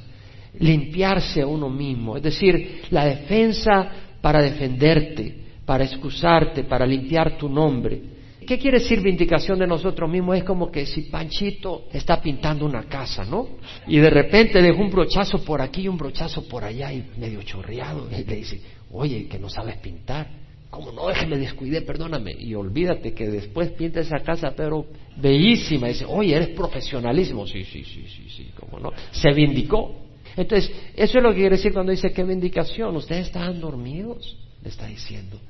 [0.58, 5.34] limpiarse a uno mismo, es decir, la defensa para defenderte,
[5.64, 8.15] para excusarte, para limpiar tu nombre.
[8.46, 10.38] ¿Qué quiere decir vindicación de nosotros mismos?
[10.38, 13.48] Es como que si Panchito está pintando una casa, ¿no?
[13.88, 17.42] Y de repente deja un brochazo por aquí y un brochazo por allá y medio
[17.42, 18.08] chorreado.
[18.10, 18.60] Y le dice,
[18.92, 20.28] oye, que no sabes pintar.
[20.70, 22.36] Como no, es que descuidé, perdóname.
[22.38, 25.88] Y olvídate que después pinta esa casa, pero bellísima.
[25.88, 27.46] Y dice, oye, eres profesionalismo.
[27.48, 28.92] Sí, sí, sí, sí, sí, como no.
[29.10, 29.92] Se vindicó.
[30.36, 32.94] Entonces, eso es lo que quiere decir cuando dice, ¿qué vindicación?
[32.94, 35.40] Ustedes estaban dormidos, le está diciendo.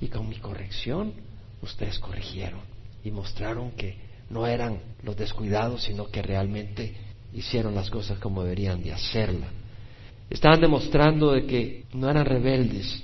[0.00, 1.12] Y con mi corrección
[1.62, 2.60] ustedes corrigieron
[3.04, 3.96] y mostraron que
[4.30, 6.94] no eran los descuidados, sino que realmente
[7.32, 9.48] hicieron las cosas como deberían de hacerla.
[10.28, 13.02] Estaban demostrando de que no eran rebeldes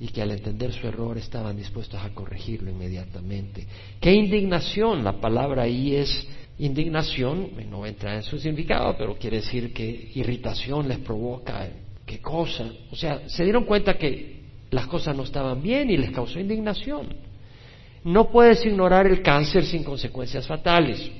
[0.00, 3.66] y que al entender su error estaban dispuestos a corregirlo inmediatamente.
[4.00, 5.04] ¿Qué indignación?
[5.04, 6.26] La palabra ahí es
[6.58, 11.68] indignación, no entra en su significado, pero quiere decir que irritación les provoca
[12.06, 12.70] qué cosa.
[12.90, 17.33] O sea, se dieron cuenta que las cosas no estaban bien y les causó indignación.
[18.04, 21.10] No puedes ignorar el cáncer sin consecuencias fatales.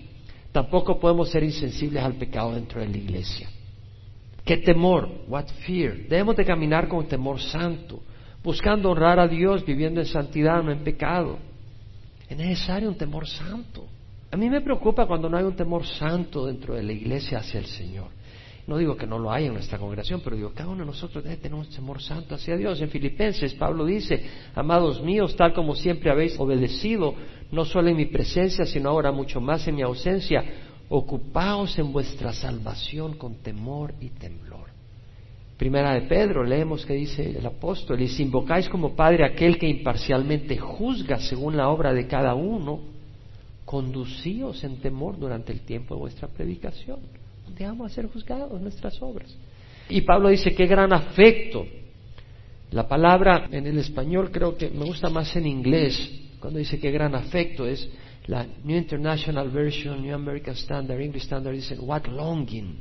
[0.53, 3.49] Tampoco podemos ser insensibles al pecado dentro de la iglesia.
[4.45, 5.09] ¿Qué temor?
[5.27, 5.97] What fear?
[6.09, 8.03] Debemos de caminar con temor santo,
[8.43, 11.39] buscando honrar a Dios, viviendo en santidad, no en pecado.
[12.29, 13.87] Es necesario un temor santo.
[14.31, 17.61] A mí me preocupa cuando no hay un temor santo dentro de la iglesia hacia
[17.61, 18.09] el Señor.
[18.67, 21.23] No digo que no lo haya en nuestra congregación, pero digo, cada uno de nosotros
[21.23, 22.81] tener un temor santo hacia Dios.
[22.81, 24.25] En Filipenses, Pablo dice,
[24.55, 27.15] amados míos, tal como siempre habéis obedecido,
[27.53, 30.43] no solo en mi presencia, sino ahora mucho más en mi ausencia,
[30.89, 34.71] ocupaos en vuestra salvación con temor y temblor.
[35.59, 39.69] Primera de Pedro, leemos que dice el apóstol, y si invocáis como Padre aquel que
[39.69, 42.81] imparcialmente juzga según la obra de cada uno,
[43.67, 47.24] conducíos en temor durante el tiempo de vuestra predicación
[47.55, 49.33] donde vamos a ser juzgados nuestras obras.
[49.89, 51.65] Y Pablo dice, qué gran afecto.
[52.73, 55.97] La palabra en el español creo que me gusta más en inglés,
[56.41, 57.89] cuando dice qué gran afecto, es
[58.27, 62.77] la New International Version, New American Standard, English Standard, dice, what longing,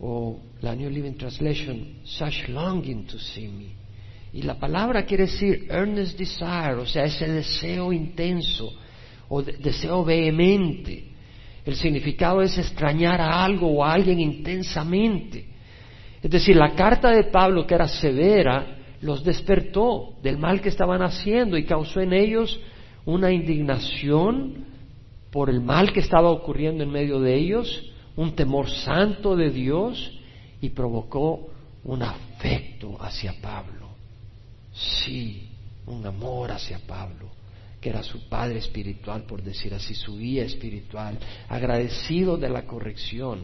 [0.00, 3.74] o la New Living Translation, such longing to see me.
[4.34, 8.70] Y la palabra quiere decir earnest desire, o sea, ese deseo intenso,
[9.30, 11.09] o deseo vehemente.
[11.64, 15.46] El significado es extrañar a algo o a alguien intensamente.
[16.22, 21.02] Es decir, la carta de Pablo, que era severa, los despertó del mal que estaban
[21.02, 22.58] haciendo y causó en ellos
[23.04, 24.66] una indignación
[25.30, 30.18] por el mal que estaba ocurriendo en medio de ellos, un temor santo de Dios
[30.60, 31.48] y provocó
[31.84, 33.88] un afecto hacia Pablo.
[34.72, 35.48] Sí,
[35.86, 37.29] un amor hacia Pablo
[37.80, 43.40] que era su padre espiritual, por decir así, su guía espiritual, agradecido de la corrección.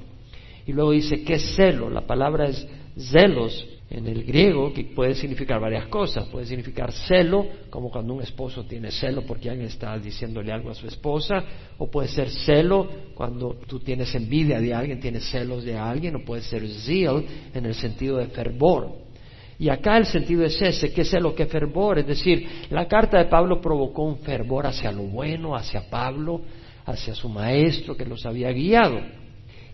[0.67, 1.89] Y luego dice, ¿qué celo?
[1.89, 2.67] La palabra es
[2.99, 6.27] zelos en el griego, que puede significar varias cosas.
[6.29, 10.75] Puede significar celo, como cuando un esposo tiene celo porque alguien está diciéndole algo a
[10.75, 11.43] su esposa,
[11.79, 16.25] o puede ser celo cuando tú tienes envidia de alguien, tienes celos de alguien, o
[16.25, 19.06] puede ser zeal en el sentido de fervor.
[19.59, 23.19] Y acá el sentido es ese, que es lo que fervor, es decir, la carta
[23.19, 26.43] de Pablo provocó un fervor hacia lo bueno, hacia Pablo,
[26.85, 29.01] hacia su maestro que los había guiado.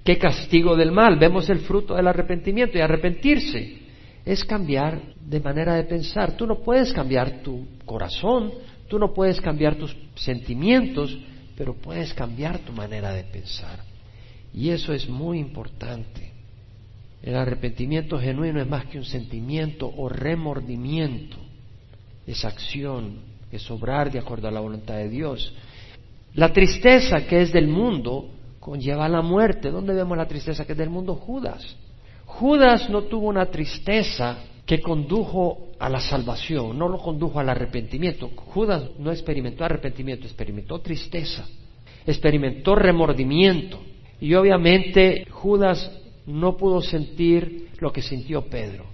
[0.05, 1.19] ¿Qué castigo del mal?
[1.19, 3.83] Vemos el fruto del arrepentimiento y arrepentirse
[4.25, 6.37] es cambiar de manera de pensar.
[6.37, 8.53] Tú no puedes cambiar tu corazón,
[8.89, 11.17] tú no puedes cambiar tus sentimientos,
[11.57, 13.81] pero puedes cambiar tu manera de pensar.
[14.55, 16.32] Y eso es muy importante.
[17.23, 21.37] El arrepentimiento genuino es más que un sentimiento o remordimiento,
[22.27, 23.21] es acción,
[23.53, 25.55] es obrar de acuerdo a la voluntad de Dios.
[26.35, 29.71] La tristeza que es del mundo conlleva la muerte.
[29.71, 31.15] ¿Dónde vemos la tristeza que es del mundo?
[31.15, 31.77] Judas.
[32.25, 38.31] Judas no tuvo una tristeza que condujo a la salvación, no lo condujo al arrepentimiento.
[38.35, 41.47] Judas no experimentó arrepentimiento, experimentó tristeza,
[42.07, 43.81] experimentó remordimiento.
[44.21, 48.93] Y obviamente Judas no pudo sentir lo que sintió Pedro.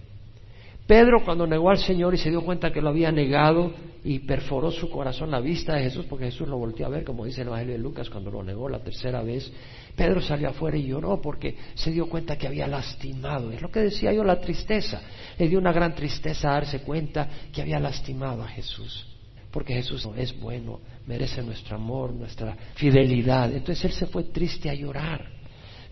[0.89, 4.71] Pedro cuando negó al Señor y se dio cuenta que lo había negado y perforó
[4.71, 7.49] su corazón la vista de Jesús, porque Jesús lo volvió a ver, como dice el
[7.49, 9.53] Evangelio de Lucas, cuando lo negó la tercera vez,
[9.95, 13.53] Pedro salió afuera y lloró porque se dio cuenta que había lastimado.
[13.53, 15.03] Es lo que decía yo, la tristeza.
[15.37, 19.07] Le dio una gran tristeza darse cuenta que había lastimado a Jesús.
[19.51, 23.53] Porque Jesús es bueno, merece nuestro amor, nuestra fidelidad.
[23.53, 25.38] Entonces él se fue triste a llorar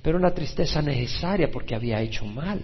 [0.07, 2.61] pero una tristeza necesaria porque había hecho mal.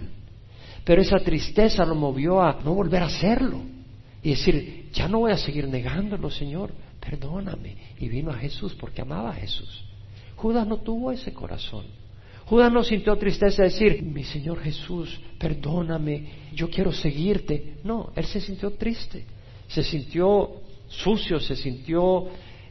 [0.85, 3.59] Pero esa tristeza lo movió a no volver a hacerlo
[4.21, 7.75] y decir, ya no voy a seguir negándolo, Señor, perdóname.
[7.99, 9.83] Y vino a Jesús porque amaba a Jesús.
[10.37, 11.85] Judas no tuvo ese corazón.
[12.45, 17.75] Judas no sintió tristeza de decir, mi Señor Jesús, perdóname, yo quiero seguirte.
[17.83, 19.25] No, él se sintió triste,
[19.67, 22.25] se sintió sucio, se sintió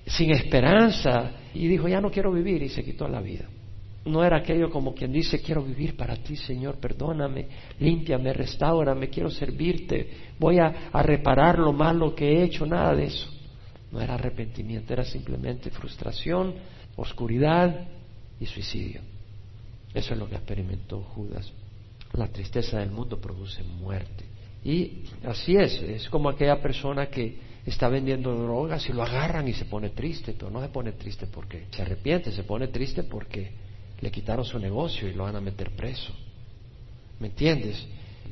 [0.07, 3.51] sin esperanza y dijo, ya no quiero vivir y se quitó la vida.
[4.05, 7.47] No era aquello como quien dice, quiero vivir para ti, Señor, perdóname,
[7.79, 13.05] límpiame, restaurame, quiero servirte, voy a, a, reparar lo malo que he hecho, nada de
[13.05, 13.31] eso.
[13.93, 16.55] No era arrepentimiento, era simplemente frustración,
[16.97, 17.87] oscuridad
[18.41, 19.03] y suicidio.
[19.95, 21.53] Eso es lo que experimentó Judas.
[22.15, 24.25] La tristeza del mundo produce muerte.
[24.65, 29.53] Y así es, es como aquella persona que está vendiendo drogas y lo agarran y
[29.53, 33.51] se pone triste, pero no se pone triste porque se arrepiente, se pone triste porque
[34.03, 36.13] le quitaron su negocio y lo van a meter preso.
[37.21, 37.87] ¿Me entiendes?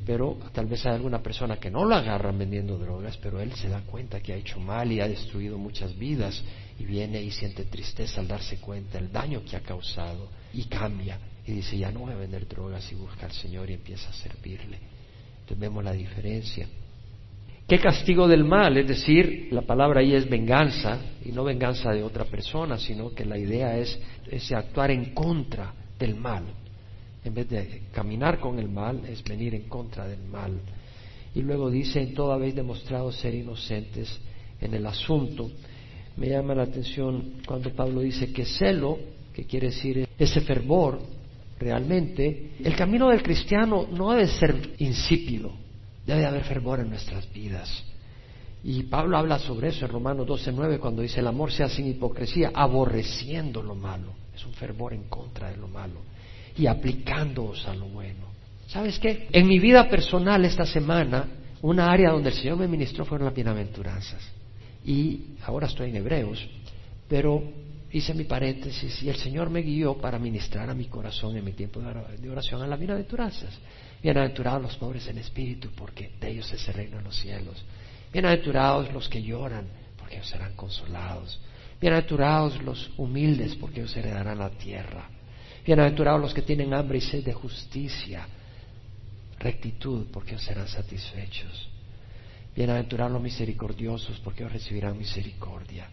[0.05, 3.69] Pero tal vez hay alguna persona que no lo agarran vendiendo drogas, pero él se
[3.69, 6.43] da cuenta que ha hecho mal y ha destruido muchas vidas
[6.77, 11.19] y viene y siente tristeza al darse cuenta del daño que ha causado y cambia
[11.45, 14.13] y dice, ya no voy a vender drogas y busca al Señor y empieza a
[14.13, 14.77] servirle.
[15.41, 16.67] Entonces vemos la diferencia.
[17.71, 18.75] ¿Qué castigo del mal?
[18.75, 23.23] Es decir, la palabra ahí es venganza, y no venganza de otra persona, sino que
[23.23, 23.97] la idea es,
[24.53, 26.43] actuar en contra del mal.
[27.23, 30.59] En vez de caminar con el mal, es venir en contra del mal.
[31.33, 34.19] Y luego dice, en todo habéis demostrado ser inocentes
[34.59, 35.49] en el asunto.
[36.17, 38.99] Me llama la atención cuando Pablo dice que celo,
[39.33, 40.99] que quiere decir ese fervor,
[41.57, 45.60] realmente, el camino del cristiano no debe ser insípido.
[46.11, 47.85] Debe haber fervor en nuestras vidas.
[48.65, 52.51] Y Pablo habla sobre eso en Romanos 12:9 cuando dice el amor sea sin hipocresía,
[52.53, 54.11] aborreciendo lo malo.
[54.35, 56.01] Es un fervor en contra de lo malo
[56.57, 58.25] y aplicándoos a lo bueno.
[58.67, 59.29] ¿Sabes qué?
[59.31, 61.27] En mi vida personal esta semana,
[61.61, 64.21] una área donde el Señor me ministró fueron las bienaventuranzas.
[64.85, 66.45] Y ahora estoy en Hebreos,
[67.07, 67.41] pero
[67.93, 71.53] hice mi paréntesis y el Señor me guió para ministrar a mi corazón en mi
[71.53, 73.53] tiempo de oración a las bienaventuranzas.
[74.01, 77.63] Bienaventurados los pobres en espíritu, porque de ellos es el reino de los cielos.
[78.11, 81.39] Bienaventurados los que lloran, porque ellos serán consolados.
[81.79, 85.09] Bienaventurados los humildes, porque ellos heredarán la tierra.
[85.65, 88.25] Bienaventurados los que tienen hambre y sed de justicia,
[89.37, 91.69] rectitud, porque ellos serán satisfechos.
[92.55, 95.87] Bienaventurados los misericordiosos, porque ellos recibirán misericordia.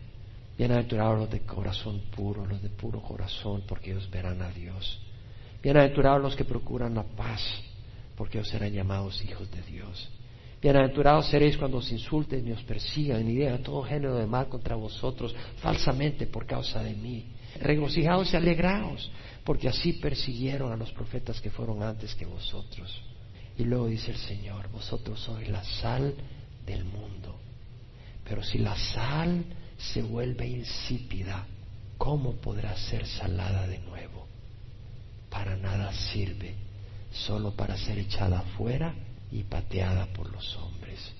[0.58, 4.98] Bienaventurados los de corazón puro, los de puro corazón, porque ellos verán a Dios.
[5.62, 7.40] Bienaventurados los que procuran la paz,
[8.16, 10.10] porque os serán llamados hijos de Dios.
[10.60, 14.74] Bienaventurados seréis cuando os insulten y os persigan y digan todo género de mal contra
[14.74, 17.26] vosotros falsamente por causa de mí.
[17.60, 19.12] Regocijaos y alegraos,
[19.44, 23.00] porque así persiguieron a los profetas que fueron antes que vosotros.
[23.56, 26.16] Y luego dice el Señor, vosotros sois la sal
[26.66, 27.38] del mundo.
[28.24, 29.44] Pero si la sal
[29.78, 31.46] se vuelve insípida,
[31.96, 34.26] ¿cómo podrá ser salada de nuevo?
[35.30, 36.54] Para nada sirve,
[37.12, 38.94] solo para ser echada afuera
[39.30, 41.12] y pateada por los hombres.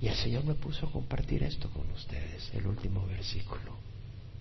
[0.00, 3.76] Y el Señor me puso a compartir esto con ustedes, el último versículo.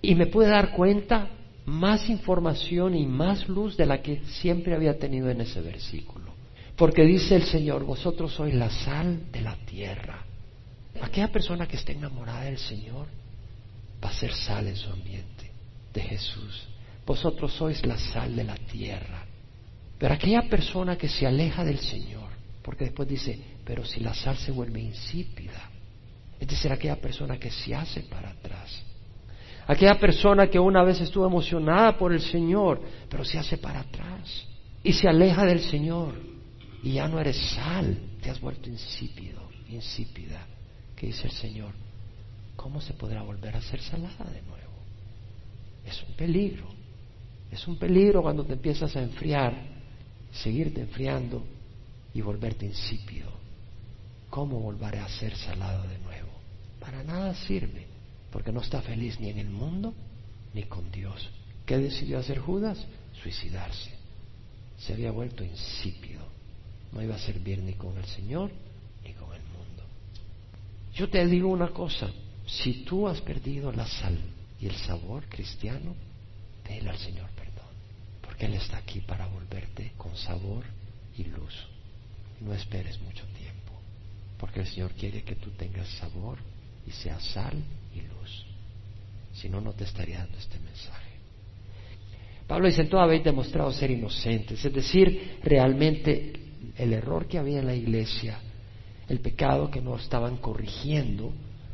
[0.01, 1.29] Y me pude dar cuenta
[1.65, 6.31] más información y más luz de la que siempre había tenido en ese versículo.
[6.75, 10.25] Porque dice el Señor, vosotros sois la sal de la tierra.
[10.99, 13.05] Aquella persona que esté enamorada del Señor
[14.03, 15.51] va a ser sal en su ambiente,
[15.93, 16.67] de Jesús.
[17.05, 19.25] Vosotros sois la sal de la tierra.
[19.97, 22.29] Pero aquella persona que se aleja del Señor,
[22.63, 25.69] porque después dice, pero si la sal se vuelve insípida,
[26.39, 28.83] es decir, aquella persona que se hace para atrás,
[29.67, 34.47] aquella persona que una vez estuvo emocionada por el Señor, pero se hace para atrás
[34.83, 36.15] y se aleja del Señor
[36.83, 40.47] y ya no eres sal, te has vuelto insípido, insípida,
[40.95, 41.73] que dice el Señor,
[42.55, 44.71] ¿cómo se podrá volver a ser salada de nuevo?
[45.85, 46.65] Es un peligro,
[47.51, 49.53] es un peligro cuando te empiezas a enfriar,
[50.31, 51.43] seguirte enfriando
[52.13, 53.29] y volverte insípido.
[54.29, 56.29] ¿Cómo volveré a ser salado de nuevo?
[56.79, 57.85] Para nada sirve,
[58.31, 59.93] porque no está feliz ni en el mundo
[60.53, 61.29] ni con Dios.
[61.65, 62.85] ¿Qué decidió hacer Judas?
[63.21, 63.91] Suicidarse.
[64.77, 66.21] Se había vuelto insípido.
[66.91, 68.51] No iba a servir ni con el Señor
[69.03, 69.83] ni con el mundo.
[70.93, 72.09] Yo te digo una cosa,
[72.59, 74.17] si tú has perdido la sal
[74.59, 75.95] y el sabor cristiano,
[76.67, 77.73] dile al Señor perdón,
[78.21, 80.65] porque Él está aquí para volverte con sabor
[81.17, 81.53] y luz
[82.41, 83.73] no esperes mucho tiempo,
[84.37, 86.37] porque el Señor quiere que tú tengas sabor
[86.85, 87.53] y seas sal
[87.93, 88.45] y luz.
[89.33, 91.11] Si no, no te estaría dando este mensaje.
[92.47, 96.33] Pablo dice, en toda habéis demostrado ser inocentes, es decir, realmente
[96.77, 98.39] el error que había en la iglesia,
[99.07, 101.31] el pecado que no estaban corrigiendo,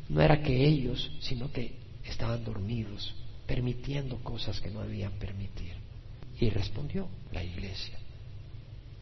[0.09, 3.13] no era que ellos, sino que estaban dormidos,
[3.45, 5.73] permitiendo cosas que no debían permitir.
[6.39, 7.97] Y respondió la iglesia.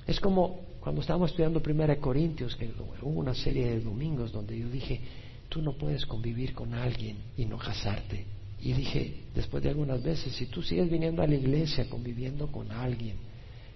[0.07, 4.69] Es como cuando estábamos estudiando Primera Corintios, que hubo una serie de domingos donde yo
[4.69, 5.01] dije,
[5.49, 8.25] tú no puedes convivir con alguien y no casarte.
[8.61, 12.71] Y dije, después de algunas veces, si tú sigues viniendo a la iglesia conviviendo con
[12.71, 13.17] alguien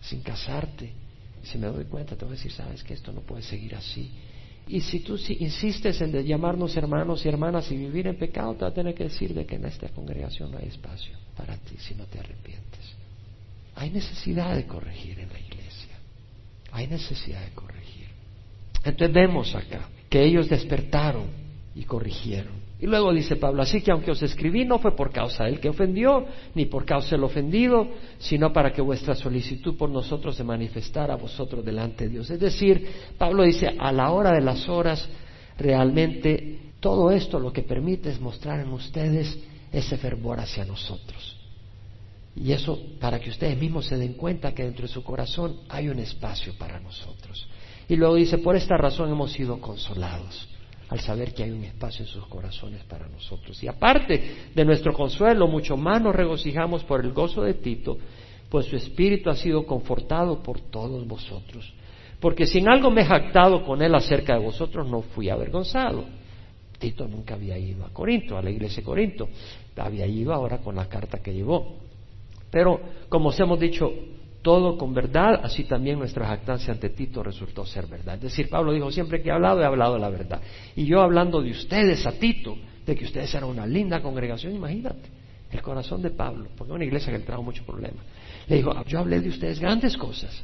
[0.02, 0.92] sin casarte,
[1.44, 4.12] si me doy cuenta, te voy a decir, sabes que esto no puede seguir así.
[4.70, 8.68] Y si tú insistes en llamarnos hermanos y hermanas y vivir en pecado, te va
[8.68, 11.96] a tener que decir de que en esta congregación no hay espacio para ti si
[11.96, 12.96] no te arrepientes.
[13.74, 15.98] Hay necesidad de corregir en la iglesia.
[16.72, 18.10] Hay necesidad de corregir.
[18.84, 21.26] Entonces vemos acá que ellos despertaron
[21.74, 22.69] y corrigieron.
[22.82, 25.68] Y luego dice Pablo, así que aunque os escribí no fue por causa del que
[25.68, 26.26] ofendió,
[26.56, 31.18] ni por causa del ofendido, sino para que vuestra solicitud por nosotros se manifestara a
[31.18, 32.30] vosotros delante de Dios.
[32.30, 35.10] Es decir, Pablo dice, a la hora de las horas,
[35.58, 39.38] realmente todo esto lo que permite es mostrar en ustedes
[39.74, 41.36] ese fervor hacia nosotros.
[42.34, 45.90] Y eso para que ustedes mismos se den cuenta que dentro de su corazón hay
[45.90, 47.46] un espacio para nosotros.
[47.90, 50.48] Y luego dice, por esta razón hemos sido consolados
[50.90, 53.62] al saber que hay un espacio en sus corazones para nosotros.
[53.64, 57.98] Y aparte de nuestro consuelo, mucho más nos regocijamos por el gozo de Tito,
[58.50, 61.72] pues su espíritu ha sido confortado por todos vosotros.
[62.20, 66.06] Porque si en algo me he jactado con él acerca de vosotros, no fui avergonzado.
[66.80, 69.30] Tito nunca había ido a Corinto, a la iglesia de Corinto.
[69.78, 71.78] Había ido ahora con la carta que llevó.
[72.50, 72.80] Pero,
[73.10, 73.94] como os hemos dicho,
[74.42, 78.16] todo con verdad, así también nuestra jactancia ante Tito resultó ser verdad.
[78.16, 80.42] Es decir, Pablo dijo, siempre que he hablado, he hablado la verdad.
[80.76, 85.10] Y yo hablando de ustedes a Tito, de que ustedes eran una linda congregación, imagínate,
[85.52, 88.06] el corazón de Pablo, porque una iglesia que le trajo muchos problemas.
[88.48, 90.44] Le dijo, yo hablé de ustedes grandes cosas.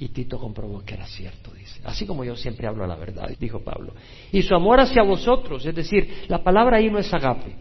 [0.00, 1.80] Y Tito comprobó que era cierto, dice.
[1.84, 3.94] Así como yo siempre hablo la verdad, dijo Pablo.
[4.32, 7.54] Y su amor hacia vosotros, es decir, la palabra ahí no es agape,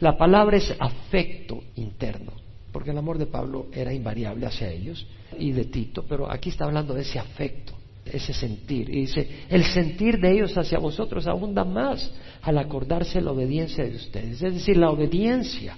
[0.00, 2.43] la palabra es afecto interno
[2.74, 5.06] porque el amor de Pablo era invariable hacia ellos
[5.38, 7.72] y de Tito, pero aquí está hablando de ese afecto,
[8.04, 8.90] ese sentir.
[8.90, 12.10] Y dice, el sentir de ellos hacia vosotros abunda más
[12.42, 14.42] al acordarse la obediencia de ustedes.
[14.42, 15.76] Es decir, la obediencia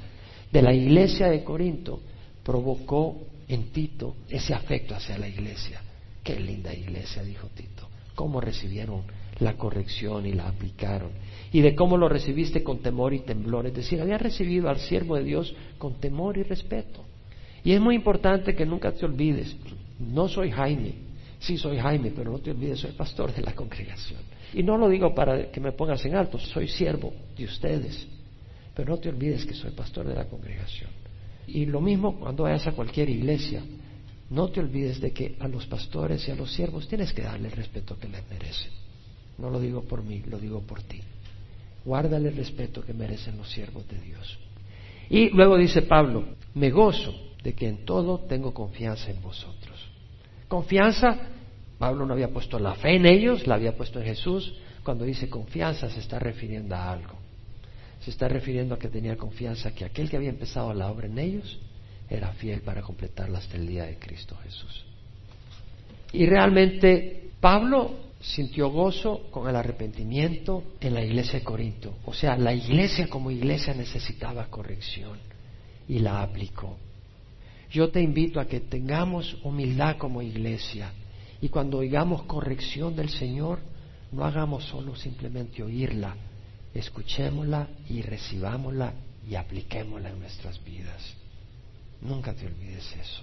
[0.51, 2.01] de la iglesia de Corinto
[2.42, 5.82] provocó en Tito ese afecto hacia la iglesia.
[6.24, 7.90] Qué linda iglesia, dijo Tito.
[8.14, 9.03] ¿Cómo recibieron
[9.41, 11.11] la corrección y la aplicaron?
[11.53, 13.66] y de cómo lo recibiste con temor y temblor.
[13.66, 17.03] Es decir, había recibido al siervo de Dios con temor y respeto.
[17.64, 19.57] Y es muy importante que nunca te olvides,
[19.99, 20.95] no soy Jaime,
[21.41, 24.20] sí soy Jaime, pero no te olvides, soy pastor de la congregación.
[24.53, 28.07] Y no lo digo para que me pongas en alto, soy siervo de ustedes,
[28.74, 30.91] pero no te olvides que soy pastor de la congregación.
[31.49, 33.62] Y lo mismo cuando vayas a cualquier iglesia,
[34.30, 37.49] no te olvides de que a los pastores y a los siervos tienes que darle
[37.49, 38.86] el respeto que les merecen.
[39.39, 41.01] No lo digo por mí, lo digo por ti.
[41.84, 44.39] Guárdale el respeto que merecen los siervos de Dios.
[45.09, 46.24] Y luego dice Pablo,
[46.55, 49.89] me gozo de que en todo tengo confianza en vosotros.
[50.49, 51.16] Confianza,
[51.78, 54.55] Pablo no había puesto la fe en ellos, la había puesto en Jesús.
[54.82, 57.14] Cuando dice confianza se está refiriendo a algo.
[58.01, 61.18] Se está refiriendo a que tenía confianza que aquel que había empezado la obra en
[61.18, 61.59] ellos
[62.09, 64.84] era fiel para completarla hasta el día de Cristo Jesús.
[66.12, 71.97] Y realmente Pablo sintió gozo con el arrepentimiento en la iglesia de Corinto.
[72.05, 75.18] O sea, la iglesia como iglesia necesitaba corrección
[75.89, 76.77] y la aplicó.
[77.70, 80.93] Yo te invito a que tengamos humildad como iglesia
[81.41, 83.61] y cuando oigamos corrección del Señor,
[84.11, 86.16] no hagamos solo simplemente oírla,
[86.74, 88.93] escuchémosla y recibámosla
[89.29, 91.14] y apliquémosla en nuestras vidas.
[92.01, 93.22] Nunca te olvides eso.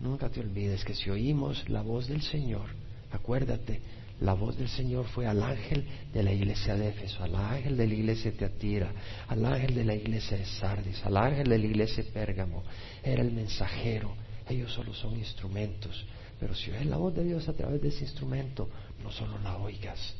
[0.00, 2.66] Nunca te olvides que si oímos la voz del Señor,
[3.10, 3.80] acuérdate,
[4.20, 7.86] la voz del Señor fue al ángel de la iglesia de Éfeso, al ángel de
[7.86, 8.92] la iglesia de Teatira,
[9.28, 12.64] al ángel de la iglesia de Sardis, al ángel de la iglesia de Pérgamo.
[13.02, 14.14] Era el mensajero.
[14.48, 16.04] Ellos solo son instrumentos.
[16.40, 18.68] Pero si oyes la voz de Dios a través de ese instrumento,
[19.02, 20.14] no solo la oigas,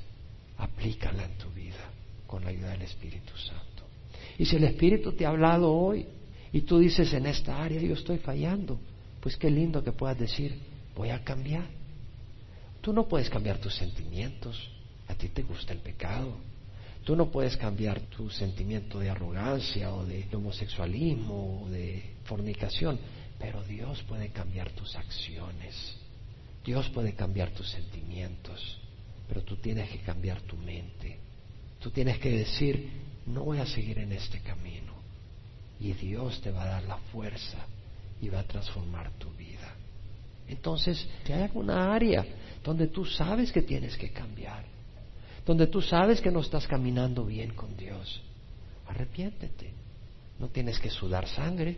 [0.58, 1.90] aplícala en tu vida
[2.26, 3.84] con la ayuda del Espíritu Santo.
[4.38, 6.06] Y si el Espíritu te ha hablado hoy
[6.52, 8.78] y tú dices en esta área yo estoy fallando,
[9.20, 10.56] pues qué lindo que puedas decir,
[10.94, 11.78] voy a cambiar
[12.88, 14.58] Tú no puedes cambiar tus sentimientos.
[15.08, 16.38] A ti te gusta el pecado.
[17.04, 22.98] Tú no puedes cambiar tu sentimiento de arrogancia o de homosexualismo o de fornicación,
[23.38, 25.98] pero Dios puede cambiar tus acciones.
[26.64, 28.78] Dios puede cambiar tus sentimientos,
[29.28, 31.18] pero tú tienes que cambiar tu mente.
[31.80, 32.88] Tú tienes que decir,
[33.26, 34.94] no voy a seguir en este camino.
[35.78, 37.66] Y Dios te va a dar la fuerza
[38.22, 39.74] y va a transformar tu vida.
[40.48, 42.24] Entonces, si hay alguna área
[42.64, 44.64] donde tú sabes que tienes que cambiar,
[45.46, 48.20] donde tú sabes que no estás caminando bien con Dios,
[48.88, 49.72] arrepiéntete.
[50.38, 51.76] No tienes que sudar sangre,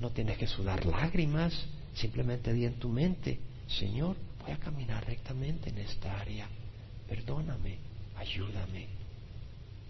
[0.00, 1.54] no tienes que sudar lágrimas,
[1.94, 6.48] simplemente di en tu mente, Señor, voy a caminar rectamente en esta área,
[7.08, 7.76] perdóname,
[8.16, 8.86] ayúdame.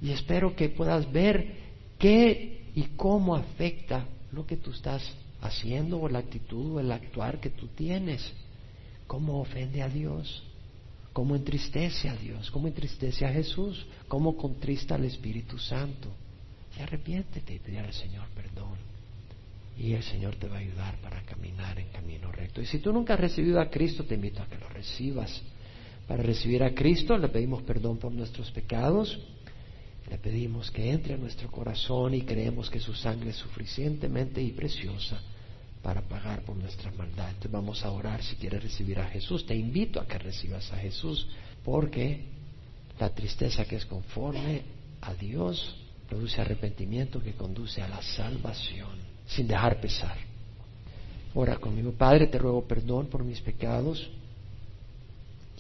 [0.02, 1.54] Y espero que puedas ver
[1.98, 5.02] qué y cómo afecta lo que tú estás
[5.40, 8.32] haciendo o la actitud o el actuar que tú tienes
[9.06, 10.42] cómo ofende a Dios,
[11.12, 16.08] cómo entristece a Dios, cómo entristece a Jesús, cómo contrista al Espíritu Santo.
[16.78, 18.76] Y arrepiéntete y pide al Señor perdón.
[19.76, 22.60] Y el Señor te va a ayudar para caminar en camino recto.
[22.60, 25.42] Y si tú nunca has recibido a Cristo, te invito a que lo recibas.
[26.06, 29.18] Para recibir a Cristo le pedimos perdón por nuestros pecados.
[30.10, 34.52] Le pedimos que entre a nuestro corazón y creemos que su sangre es suficientemente y
[34.52, 35.20] preciosa
[35.82, 37.34] para pagar por nuestras maldades.
[37.34, 39.44] Entonces vamos a orar si quieres recibir a Jesús.
[39.44, 41.28] Te invito a que recibas a Jesús
[41.64, 42.24] porque
[42.98, 44.62] la tristeza que es conforme
[45.00, 45.76] a Dios
[46.08, 48.90] produce arrepentimiento que conduce a la salvación
[49.26, 50.16] sin dejar pesar.
[51.34, 54.10] Ora conmigo, Padre, te ruego perdón por mis pecados.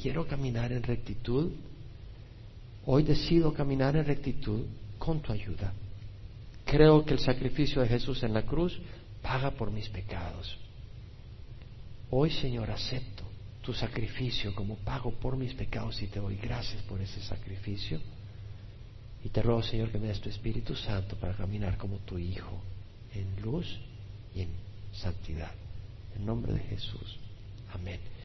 [0.00, 1.50] Quiero caminar en rectitud.
[2.84, 4.66] Hoy decido caminar en rectitud
[4.98, 5.72] con tu ayuda.
[6.64, 8.78] Creo que el sacrificio de Jesús en la cruz
[9.22, 10.58] paga por mis pecados.
[12.10, 13.24] Hoy, Señor, acepto
[13.62, 18.00] tu sacrificio como pago por mis pecados y te doy gracias por ese sacrificio.
[19.24, 22.60] Y te ruego, Señor, que me des tu Espíritu Santo para caminar como tu Hijo,
[23.14, 23.78] en luz
[24.34, 24.50] y en
[24.92, 25.52] santidad.
[26.16, 27.18] En nombre de Jesús.
[27.72, 28.00] Amén.